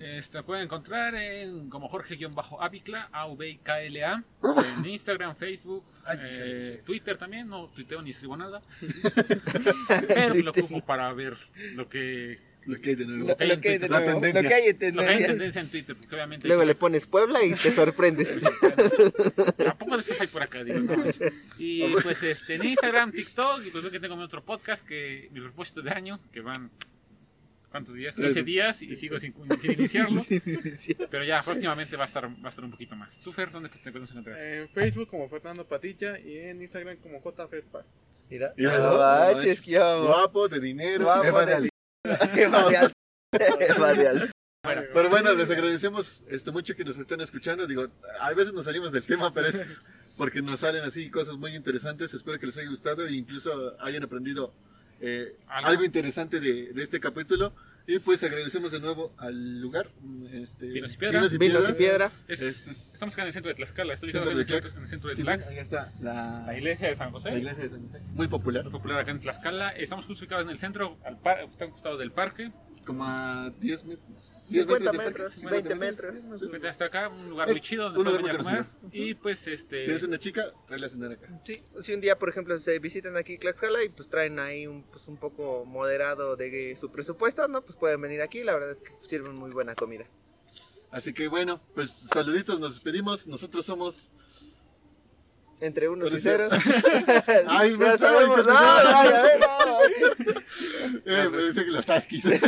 [0.00, 4.24] Este, pueden encontrar en como Jorge-Avicla, A-V-I-K-L-A,
[4.78, 6.82] en Instagram, Facebook, eh.
[6.84, 8.60] Twitter también, no tuiteo ni escribo nada.
[10.08, 11.36] Pero lo ocupo para ver
[11.74, 13.28] lo que Lo que hay de Lo, nuevo.
[13.28, 14.42] lo que hay de La nuevo, tendencia.
[14.42, 15.26] lo que hay en Lo que hay en tendencia.
[15.28, 16.46] tendencia en Twitter, porque obviamente...
[16.48, 18.30] Luego le pones Puebla y te sorprendes.
[19.66, 20.62] ¿A poco de estos hay por acá?
[20.62, 21.04] Digo, no,
[21.58, 25.28] y pues este, en Instagram, TikTok, y pues veo que tengo mi otro podcast, que
[25.32, 26.70] mi propósito de año, que van,
[27.70, 28.14] ¿cuántos días?
[28.16, 30.22] 15 días y sigo sin, sin iniciarlo.
[31.10, 33.18] Pero ya próximamente va a estar, va a estar un poquito más.
[33.20, 34.38] ¿Tú, Fer, dónde te podemos encontrar?
[34.38, 37.84] En Facebook como Fernando Patilla y en Instagram como JFerpa.
[38.30, 38.94] Mira, Mira, no.
[40.06, 41.04] Guapo, de dinero.
[41.04, 41.70] Guapo, Eva de
[44.92, 47.66] Pero bueno, les agradecemos este, mucho que nos estén escuchando.
[47.66, 47.88] Digo,
[48.20, 49.82] a veces nos salimos del tema, pero es
[50.16, 52.12] porque nos salen así cosas muy interesantes.
[52.12, 54.52] Espero que les haya gustado e incluso hayan aprendido
[55.00, 55.70] eh, Algo.
[55.70, 55.84] algo.
[55.84, 57.54] interesante de, de este capítulo.
[57.90, 59.88] Y pues agradecemos de nuevo al lugar.
[60.30, 61.18] Este, Vinos y Piedra.
[61.18, 61.76] Vinos y Vinos y Piedras.
[61.78, 62.10] piedra.
[62.28, 63.94] Es- Este es- estamos acá en el centro de Tlaxcala.
[63.94, 65.48] Estoy Centro en el, de Tlax- en el centro de Sí, Tlax.
[65.48, 67.30] ahí está la, La iglesia de San José.
[67.30, 68.00] la iglesia de San José.
[68.12, 68.62] Muy popular.
[68.64, 69.70] Muy popular acá en Tlaxcala.
[69.70, 72.52] Estamos justo ubicados en el centro, al par, está a un costado del parque.
[72.88, 74.48] Como a 10 metros.
[74.48, 75.10] 10 50 de parque.
[75.10, 76.64] metros, 50 20 metros.
[76.64, 78.64] Hasta acá, un lugar Es muy chido donde pueden comer.
[78.92, 79.84] Y pues este.
[79.84, 81.28] Tienes una chica, tráela a cenar acá.
[81.44, 84.84] Sí, si un día, por ejemplo, se visitan aquí Tlaxcala y pues traen ahí un,
[84.84, 87.60] pues, un poco moderado de su presupuesto, ¿no?
[87.60, 90.06] Pues pueden venir aquí, la verdad es que sirven muy buena comida.
[90.90, 93.26] Así que bueno, pues saluditos, nos despedimos.
[93.26, 94.12] Nosotros somos.
[95.60, 96.28] Entre unos y Pues sí.
[96.28, 96.52] ceros.
[97.48, 100.36] Ay, sabemos, no, te- no, ya ves, no.
[101.04, 102.24] Eh, me dice que los Askis.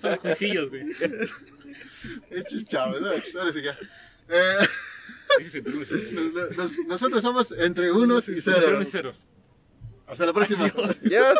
[0.00, 0.84] Son los cuisillos, güey.
[2.30, 3.08] Hechos chavos, ¿no?
[3.08, 3.78] Ahora sí ya.
[4.28, 4.58] Eh,
[5.40, 8.58] y nos- nos- nosotros somos entre unos y ceros.
[8.62, 9.24] Entre unos y ceros.
[10.06, 10.70] Hasta la próxima.
[11.02, 11.38] Dios.